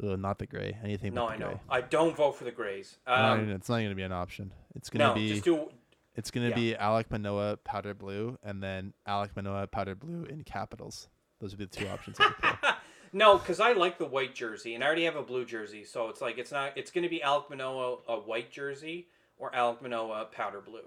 [0.03, 0.76] Ugh, not the gray.
[0.82, 1.49] Anything No, but I know.
[1.49, 1.61] gray.
[1.70, 2.99] I don't vote for the grays.
[3.07, 4.53] Um, it's not gonna be an option.
[4.74, 5.68] It's gonna no, be just do.
[6.14, 6.55] it's gonna yeah.
[6.55, 11.09] be Alek Manoah powder blue, and then Alek Manoah powder blue in capitals.
[11.40, 12.18] Those would be the two options.
[12.20, 12.70] I would play.
[13.12, 16.09] no, because I like the white jersey, and I already have a blue jersey, so
[16.09, 16.76] it's like it's not.
[16.76, 20.80] It's going to be Alek Manoah a white jersey or Alek Manoah powder blue.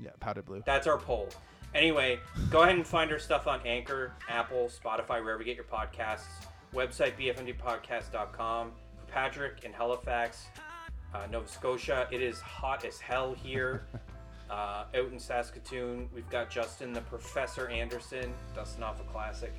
[0.00, 0.62] yeah, powder blue.
[0.66, 1.28] That's our poll.
[1.74, 5.64] Anyway, go ahead and find our stuff on Anchor, Apple, Spotify, wherever you get your
[5.64, 6.46] podcasts.
[6.74, 8.72] Website bfndpodcast.com.
[8.96, 10.46] For Patrick in Halifax,
[11.14, 13.86] uh, Nova Scotia, it is hot as hell here.
[14.50, 19.54] Uh, out in Saskatoon, we've got Justin, the Professor Anderson, dusting off a classic.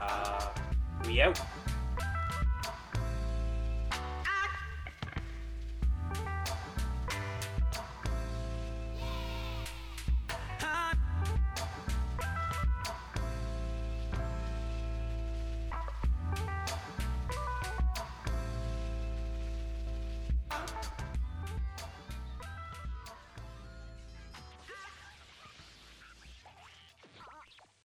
[0.00, 0.46] Uh,
[1.04, 1.38] we out.